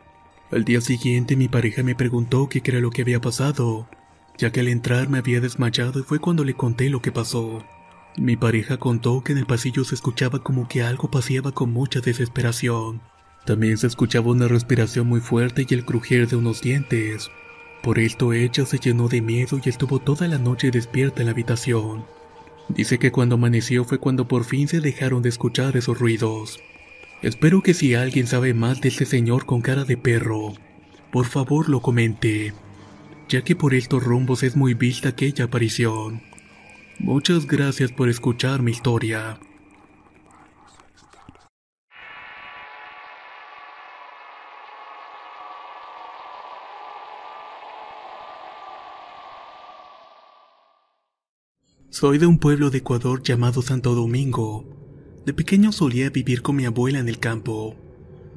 Al 0.51 0.65
día 0.65 0.81
siguiente 0.81 1.37
mi 1.37 1.49
pareja 1.49 1.83
me 1.83 1.95
preguntó 1.95 2.49
qué 2.49 2.63
era 2.65 2.81
lo 2.81 2.91
que 2.91 3.03
había 3.03 3.21
pasado, 3.21 3.87
ya 4.39 4.51
que 4.51 4.61
al 4.61 4.69
entrar 4.69 5.11
me 5.11 5.19
había 5.19 5.43
desmayado 5.43 6.01
y 6.01 6.05
fue 6.05 6.21
cuando 6.21 6.43
le 6.43 6.55
conté 6.55 6.89
lo 6.89 7.03
que 7.03 7.13
pasó. 7.13 7.63
Mi 8.17 8.37
pareja 8.37 8.79
contó 8.79 9.23
que 9.23 9.33
en 9.33 9.39
el 9.39 9.47
pasillo 9.47 9.85
se 9.85 9.95
escuchaba 9.95 10.43
como 10.43 10.69
que 10.69 10.83
algo 10.83 11.11
paseaba 11.11 11.53
con 11.53 11.71
mucha 11.71 12.01
desesperación. 12.01 13.03
También 13.49 13.79
se 13.79 13.87
escuchaba 13.87 14.31
una 14.33 14.47
respiración 14.47 15.07
muy 15.07 15.21
fuerte 15.21 15.65
y 15.67 15.73
el 15.73 15.87
crujir 15.87 16.29
de 16.29 16.37
unos 16.37 16.61
dientes. 16.61 17.31
Por 17.83 17.99
esto 17.99 18.35
ella 18.35 18.67
se 18.67 18.79
llenó 18.79 19.09
de 19.09 19.23
miedo 19.23 19.59
y 19.65 19.71
estuvo 19.71 20.01
toda 20.01 20.29
la 20.29 20.37
noche 20.37 20.71
despierta 20.71 21.23
en 21.23 21.29
la 21.29 21.33
habitación. 21.33 22.05
Dice 22.69 22.99
que 22.99 23.11
cuando 23.11 23.37
amaneció 23.37 23.87
fue 23.87 23.97
cuando 23.97 24.29
por 24.29 24.45
fin 24.45 24.69
se 24.69 24.83
dejaron 24.83 25.23
de 25.23 25.31
escuchar 25.31 25.79
esos 25.79 25.99
ruidos. 25.99 26.61
Espero 27.23 27.63
que 27.63 27.73
si 27.73 27.95
alguien 27.95 28.27
sabe 28.27 28.53
más 28.53 28.83
de 28.83 28.91
este 28.91 29.07
señor 29.07 29.47
con 29.47 29.63
cara 29.63 29.87
de 29.87 29.97
perro, 29.97 30.53
por 31.11 31.25
favor 31.25 31.71
lo 31.71 31.81
comente, 31.81 32.53
ya 33.31 33.41
que 33.45 33.57
por 33.57 33.73
estos 33.73 34.05
rumbos 34.05 34.43
es 34.43 34.57
muy 34.57 34.75
vista 34.75 35.09
aquella 35.09 35.47
aparición. 35.47 36.21
Muchas 36.99 37.47
gracias 37.47 37.93
por 37.93 38.11
escuchar 38.11 38.61
mi 38.61 38.73
historia. 38.73 39.41
Soy 52.01 52.19
de 52.19 52.27
un 52.27 52.39
pueblo 52.39 52.71
de 52.71 52.79
Ecuador 52.79 53.25
llamado 53.25 53.61
Santo 53.61 53.93
Domingo. 53.97 54.65
De 55.27 55.35
pequeño 55.35 55.73
solía 55.73 56.11
vivir 56.11 56.43
con 56.43 56.55
mi 56.55 56.65
abuela 56.65 57.01
en 57.01 57.09
el 57.09 57.19
campo. 57.19 57.75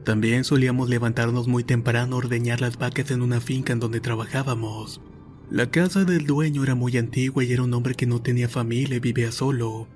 También 0.04 0.46
solíamos 0.46 0.90
levantarnos 0.90 1.48
muy 1.48 1.64
temprano 1.64 2.16
a 2.16 2.18
ordeñar 2.18 2.60
las 2.60 2.80
vacas 2.80 3.12
en 3.12 3.22
una 3.22 3.40
finca 3.40 3.72
en 3.72 3.80
donde 3.80 4.00
trabajábamos. 4.00 5.00
La 5.52 5.70
casa 5.70 6.06
del 6.06 6.26
dueño 6.26 6.64
era 6.64 6.74
muy 6.74 6.98
antigua 6.98 7.44
y 7.44 7.54
era 7.54 7.62
un 7.62 7.72
hombre 7.76 7.94
que 7.94 8.08
no 8.08 8.20
tenía 8.20 8.50
familia 8.50 8.96
y 8.96 9.00
vivía 9.00 9.32
solo. 9.32 9.88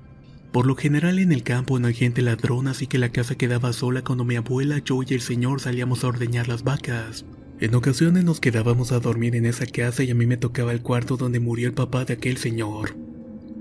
Por 0.52 0.68
lo 0.68 0.76
general 0.76 1.18
en 1.18 1.32
el 1.32 1.42
campo 1.42 1.80
no 1.80 1.88
hay 1.88 1.96
gente 1.96 2.22
ladrona, 2.22 2.70
así 2.70 2.86
que 2.86 3.00
la 3.00 3.10
casa 3.10 3.34
quedaba 3.34 3.74
sola 3.74 4.04
cuando 4.04 4.26
mi 4.26 4.36
abuela, 4.36 4.78
yo 4.78 5.02
y 5.02 5.16
el 5.16 5.22
señor 5.22 5.60
salíamos 5.60 6.04
a 6.04 6.10
ordeñar 6.10 6.48
las 6.48 6.64
vacas. 6.64 7.26
En 7.60 7.74
ocasiones 7.74 8.26
nos 8.26 8.40
quedábamos 8.40 8.92
a 8.92 9.00
dormir 9.00 9.36
en 9.36 9.48
esa 9.48 9.66
casa 9.66 10.04
y 10.04 10.12
a 10.12 10.16
mí 10.16 10.28
me 10.28 10.38
tocaba 10.38 10.72
el 10.72 10.84
cuarto 10.84 11.18
donde 11.18 11.40
murió 11.40 11.68
el 11.68 11.74
papá 11.74 12.06
de 12.06 12.14
aquel 12.14 12.38
señor. 12.38 12.96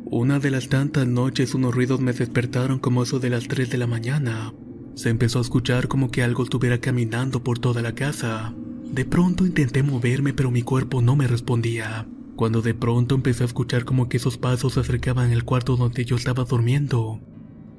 Una 0.07 0.38
de 0.38 0.51
las 0.51 0.69
tantas 0.69 1.07
noches 1.07 1.55
unos 1.55 1.75
ruidos 1.75 1.99
me 1.99 2.12
despertaron 2.12 2.79
como 2.79 3.03
eso 3.03 3.21
de 3.21 3.31
las 3.31 3.49
3 3.49 3.71
de 3.71 3.79
la 3.79 3.87
mañana. 3.87 4.53
Se 4.95 5.09
empezó 5.09 5.38
a 5.38 5.43
escuchar 5.43 5.88
como 5.88 6.11
que 6.11 6.23
algo 6.23 6.43
estuviera 6.43 6.79
caminando 6.79 7.43
por 7.43 7.59
toda 7.59 7.81
la 7.81 7.95
casa. 7.95 8.55
De 8.93 9.07
pronto 9.07 9.47
intenté 9.47 9.83
moverme 9.83 10.35
pero 10.35 10.51
mi 10.51 10.62
cuerpo 10.62 11.01
no 11.01 11.17
me 11.17 11.27
respondía. 11.27 12.07
Cuando 12.37 12.61
de 12.61 12.75
pronto 12.75 13.14
empecé 13.14 13.45
a 13.45 13.47
escuchar 13.47 13.87
como 13.87 14.11
que 14.11 14.19
esos 14.19 14.37
pasos 14.37 14.75
se 14.75 14.81
acercaban 14.81 15.33
al 15.33 15.45
cuarto 15.45 15.75
donde 15.77 16.05
yo 16.05 16.17
estaba 16.17 16.45
durmiendo. 16.45 17.21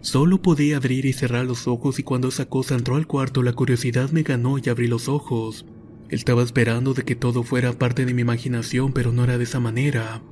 Solo 0.01 0.41
podía 0.41 0.77
abrir 0.77 1.05
y 1.05 1.13
cerrar 1.13 1.45
los 1.45 1.67
ojos 1.67 1.99
y 1.99 2.03
cuando 2.03 2.29
esa 2.29 2.45
cosa 2.47 2.73
entró 2.73 2.95
al 2.95 3.05
cuarto 3.05 3.43
la 3.43 3.53
curiosidad 3.53 4.09
me 4.09 4.23
ganó 4.23 4.57
y 4.57 4.67
abrí 4.67 4.88
los 4.88 5.09
ojos. 5.09 5.67
Estaba 6.09 6.41
esperando 6.41 6.95
de 6.95 7.03
que 7.03 7.15
todo 7.15 7.43
fuera 7.43 7.73
parte 7.73 8.03
de 8.03 8.15
mi 8.15 8.23
imaginación 8.23 8.93
pero 8.93 9.11
no 9.11 9.23
era 9.23 9.38
de 9.38 9.43
esa 9.43 9.59
manera. 9.59 10.23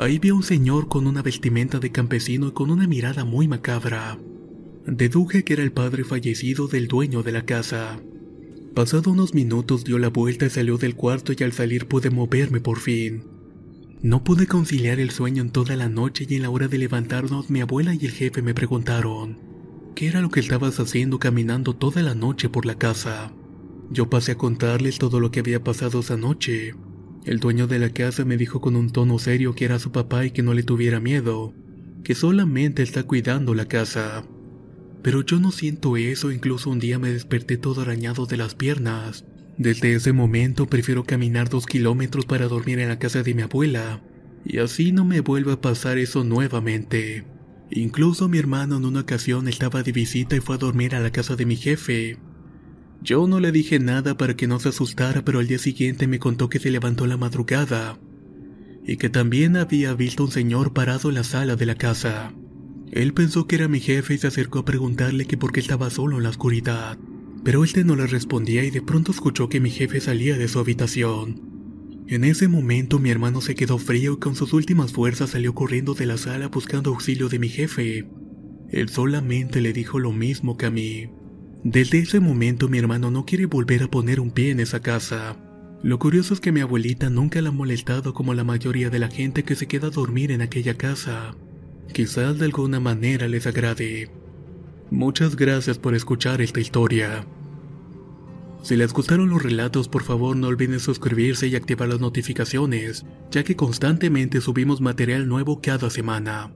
Ahí 0.00 0.18
vi 0.18 0.30
a 0.30 0.34
un 0.34 0.42
señor 0.42 0.88
con 0.88 1.06
una 1.06 1.20
vestimenta 1.20 1.78
de 1.78 1.92
campesino 1.92 2.48
y 2.48 2.52
con 2.52 2.70
una 2.70 2.86
mirada 2.86 3.26
muy 3.26 3.48
macabra. 3.48 4.18
Deduje 4.86 5.44
que 5.44 5.52
era 5.52 5.62
el 5.62 5.72
padre 5.72 6.04
fallecido 6.04 6.68
del 6.68 6.88
dueño 6.88 7.22
de 7.22 7.32
la 7.32 7.44
casa. 7.44 8.00
Pasado 8.74 9.10
unos 9.10 9.34
minutos 9.34 9.84
dio 9.84 9.98
la 9.98 10.08
vuelta 10.08 10.46
y 10.46 10.48
salió 10.48 10.78
del 10.78 10.94
cuarto 10.94 11.34
y 11.36 11.44
al 11.44 11.52
salir 11.52 11.86
pude 11.86 12.08
moverme 12.08 12.62
por 12.62 12.78
fin. 12.78 13.24
No 14.00 14.24
pude 14.24 14.46
conciliar 14.46 15.00
el 15.00 15.10
sueño 15.10 15.42
en 15.42 15.50
toda 15.50 15.76
la 15.76 15.90
noche 15.90 16.24
y 16.26 16.36
en 16.36 16.42
la 16.44 16.50
hora 16.50 16.68
de 16.68 16.78
levantarnos 16.78 17.50
mi 17.50 17.60
abuela 17.60 17.94
y 17.94 18.06
el 18.06 18.12
jefe 18.12 18.40
me 18.40 18.54
preguntaron, 18.54 19.36
¿qué 19.94 20.06
era 20.06 20.22
lo 20.22 20.30
que 20.30 20.40
estabas 20.40 20.80
haciendo 20.80 21.18
caminando 21.18 21.76
toda 21.76 22.00
la 22.00 22.14
noche 22.14 22.48
por 22.48 22.64
la 22.64 22.76
casa? 22.76 23.34
Yo 23.90 24.08
pasé 24.08 24.32
a 24.32 24.38
contarles 24.38 24.98
todo 24.98 25.20
lo 25.20 25.30
que 25.30 25.40
había 25.40 25.62
pasado 25.62 26.00
esa 26.00 26.16
noche. 26.16 26.72
El 27.24 27.38
dueño 27.38 27.66
de 27.66 27.78
la 27.78 27.90
casa 27.90 28.24
me 28.24 28.38
dijo 28.38 28.60
con 28.60 28.76
un 28.76 28.90
tono 28.90 29.18
serio 29.18 29.54
que 29.54 29.66
era 29.66 29.78
su 29.78 29.92
papá 29.92 30.24
y 30.24 30.30
que 30.30 30.42
no 30.42 30.54
le 30.54 30.62
tuviera 30.62 31.00
miedo, 31.00 31.52
que 32.02 32.14
solamente 32.14 32.82
está 32.82 33.02
cuidando 33.02 33.54
la 33.54 33.66
casa. 33.66 34.24
Pero 35.02 35.22
yo 35.22 35.38
no 35.38 35.52
siento 35.52 35.96
eso, 35.96 36.32
incluso 36.32 36.70
un 36.70 36.78
día 36.78 36.98
me 36.98 37.12
desperté 37.12 37.58
todo 37.58 37.82
arañado 37.82 38.26
de 38.26 38.38
las 38.38 38.54
piernas. 38.54 39.24
Desde 39.58 39.94
ese 39.94 40.14
momento 40.14 40.66
prefiero 40.66 41.04
caminar 41.04 41.50
dos 41.50 41.66
kilómetros 41.66 42.24
para 42.24 42.48
dormir 42.48 42.78
en 42.78 42.88
la 42.88 42.98
casa 42.98 43.22
de 43.22 43.34
mi 43.34 43.42
abuela, 43.42 44.02
y 44.44 44.58
así 44.58 44.92
no 44.92 45.04
me 45.04 45.20
vuelva 45.20 45.54
a 45.54 45.60
pasar 45.60 45.98
eso 45.98 46.24
nuevamente. 46.24 47.24
Incluso 47.70 48.28
mi 48.28 48.38
hermano 48.38 48.78
en 48.78 48.86
una 48.86 49.00
ocasión 49.00 49.46
estaba 49.46 49.82
de 49.82 49.92
visita 49.92 50.36
y 50.36 50.40
fue 50.40 50.54
a 50.54 50.58
dormir 50.58 50.94
a 50.94 51.00
la 51.00 51.12
casa 51.12 51.36
de 51.36 51.44
mi 51.44 51.56
jefe. 51.56 52.18
Yo 53.02 53.26
no 53.26 53.40
le 53.40 53.50
dije 53.52 53.78
nada 53.78 54.16
para 54.16 54.36
que 54.36 54.46
no 54.46 54.60
se 54.60 54.68
asustara, 54.68 55.24
pero 55.24 55.38
al 55.38 55.46
día 55.46 55.58
siguiente 55.58 56.06
me 56.06 56.18
contó 56.18 56.48
que 56.48 56.58
se 56.58 56.70
levantó 56.70 57.06
la 57.06 57.16
madrugada 57.16 57.98
y 58.86 58.96
que 58.96 59.08
también 59.08 59.56
había 59.56 59.94
visto 59.94 60.24
un 60.24 60.30
señor 60.30 60.72
parado 60.72 61.08
en 61.08 61.14
la 61.14 61.24
sala 61.24 61.56
de 61.56 61.66
la 61.66 61.74
casa. 61.74 62.32
Él 62.90 63.14
pensó 63.14 63.46
que 63.46 63.56
era 63.56 63.68
mi 63.68 63.80
jefe 63.80 64.14
y 64.14 64.18
se 64.18 64.26
acercó 64.26 64.60
a 64.60 64.64
preguntarle 64.64 65.26
que 65.26 65.36
por 65.36 65.52
qué 65.52 65.60
estaba 65.60 65.90
solo 65.90 66.16
en 66.16 66.24
la 66.24 66.30
oscuridad. 66.30 66.98
Pero 67.44 67.64
este 67.64 67.84
no 67.84 67.94
le 67.96 68.06
respondía 68.06 68.64
y 68.64 68.70
de 68.70 68.82
pronto 68.82 69.12
escuchó 69.12 69.48
que 69.48 69.60
mi 69.60 69.70
jefe 69.70 70.00
salía 70.00 70.36
de 70.36 70.48
su 70.48 70.58
habitación. 70.58 71.40
En 72.08 72.24
ese 72.24 72.48
momento 72.48 72.98
mi 72.98 73.10
hermano 73.10 73.40
se 73.40 73.54
quedó 73.54 73.78
frío 73.78 74.14
y 74.14 74.18
con 74.18 74.34
sus 74.34 74.52
últimas 74.52 74.92
fuerzas 74.92 75.30
salió 75.30 75.54
corriendo 75.54 75.94
de 75.94 76.06
la 76.06 76.18
sala 76.18 76.48
buscando 76.48 76.90
auxilio 76.90 77.28
de 77.28 77.38
mi 77.38 77.48
jefe. 77.48 78.08
Él 78.70 78.88
solamente 78.88 79.60
le 79.60 79.72
dijo 79.72 80.00
lo 80.00 80.12
mismo 80.12 80.56
que 80.56 80.66
a 80.66 80.70
mí. 80.70 81.08
Desde 81.62 81.98
ese 81.98 82.20
momento 82.20 82.68
mi 82.70 82.78
hermano 82.78 83.10
no 83.10 83.26
quiere 83.26 83.44
volver 83.44 83.82
a 83.82 83.90
poner 83.90 84.18
un 84.18 84.30
pie 84.30 84.50
en 84.50 84.60
esa 84.60 84.80
casa. 84.80 85.36
Lo 85.82 85.98
curioso 85.98 86.32
es 86.32 86.40
que 86.40 86.52
mi 86.52 86.60
abuelita 86.60 87.10
nunca 87.10 87.42
la 87.42 87.50
ha 87.50 87.52
molestado 87.52 88.14
como 88.14 88.32
la 88.32 88.44
mayoría 88.44 88.88
de 88.88 88.98
la 88.98 89.08
gente 89.08 89.44
que 89.44 89.56
se 89.56 89.66
queda 89.66 89.88
a 89.88 89.90
dormir 89.90 90.32
en 90.32 90.40
aquella 90.40 90.78
casa. 90.78 91.36
Quizás 91.92 92.38
de 92.38 92.46
alguna 92.46 92.80
manera 92.80 93.28
les 93.28 93.46
agrade. 93.46 94.10
Muchas 94.90 95.36
gracias 95.36 95.78
por 95.78 95.94
escuchar 95.94 96.40
esta 96.40 96.60
historia. 96.60 97.26
Si 98.62 98.76
les 98.76 98.94
gustaron 98.94 99.28
los 99.28 99.42
relatos, 99.42 99.88
por 99.88 100.02
favor 100.02 100.36
no 100.36 100.48
olviden 100.48 100.80
suscribirse 100.80 101.46
y 101.48 101.56
activar 101.56 101.88
las 101.88 102.00
notificaciones, 102.00 103.04
ya 103.30 103.42
que 103.42 103.56
constantemente 103.56 104.40
subimos 104.40 104.80
material 104.80 105.28
nuevo 105.28 105.60
cada 105.60 105.90
semana. 105.90 106.54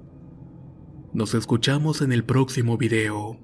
Nos 1.12 1.34
escuchamos 1.34 2.00
en 2.00 2.12
el 2.12 2.24
próximo 2.24 2.78
video. 2.78 3.43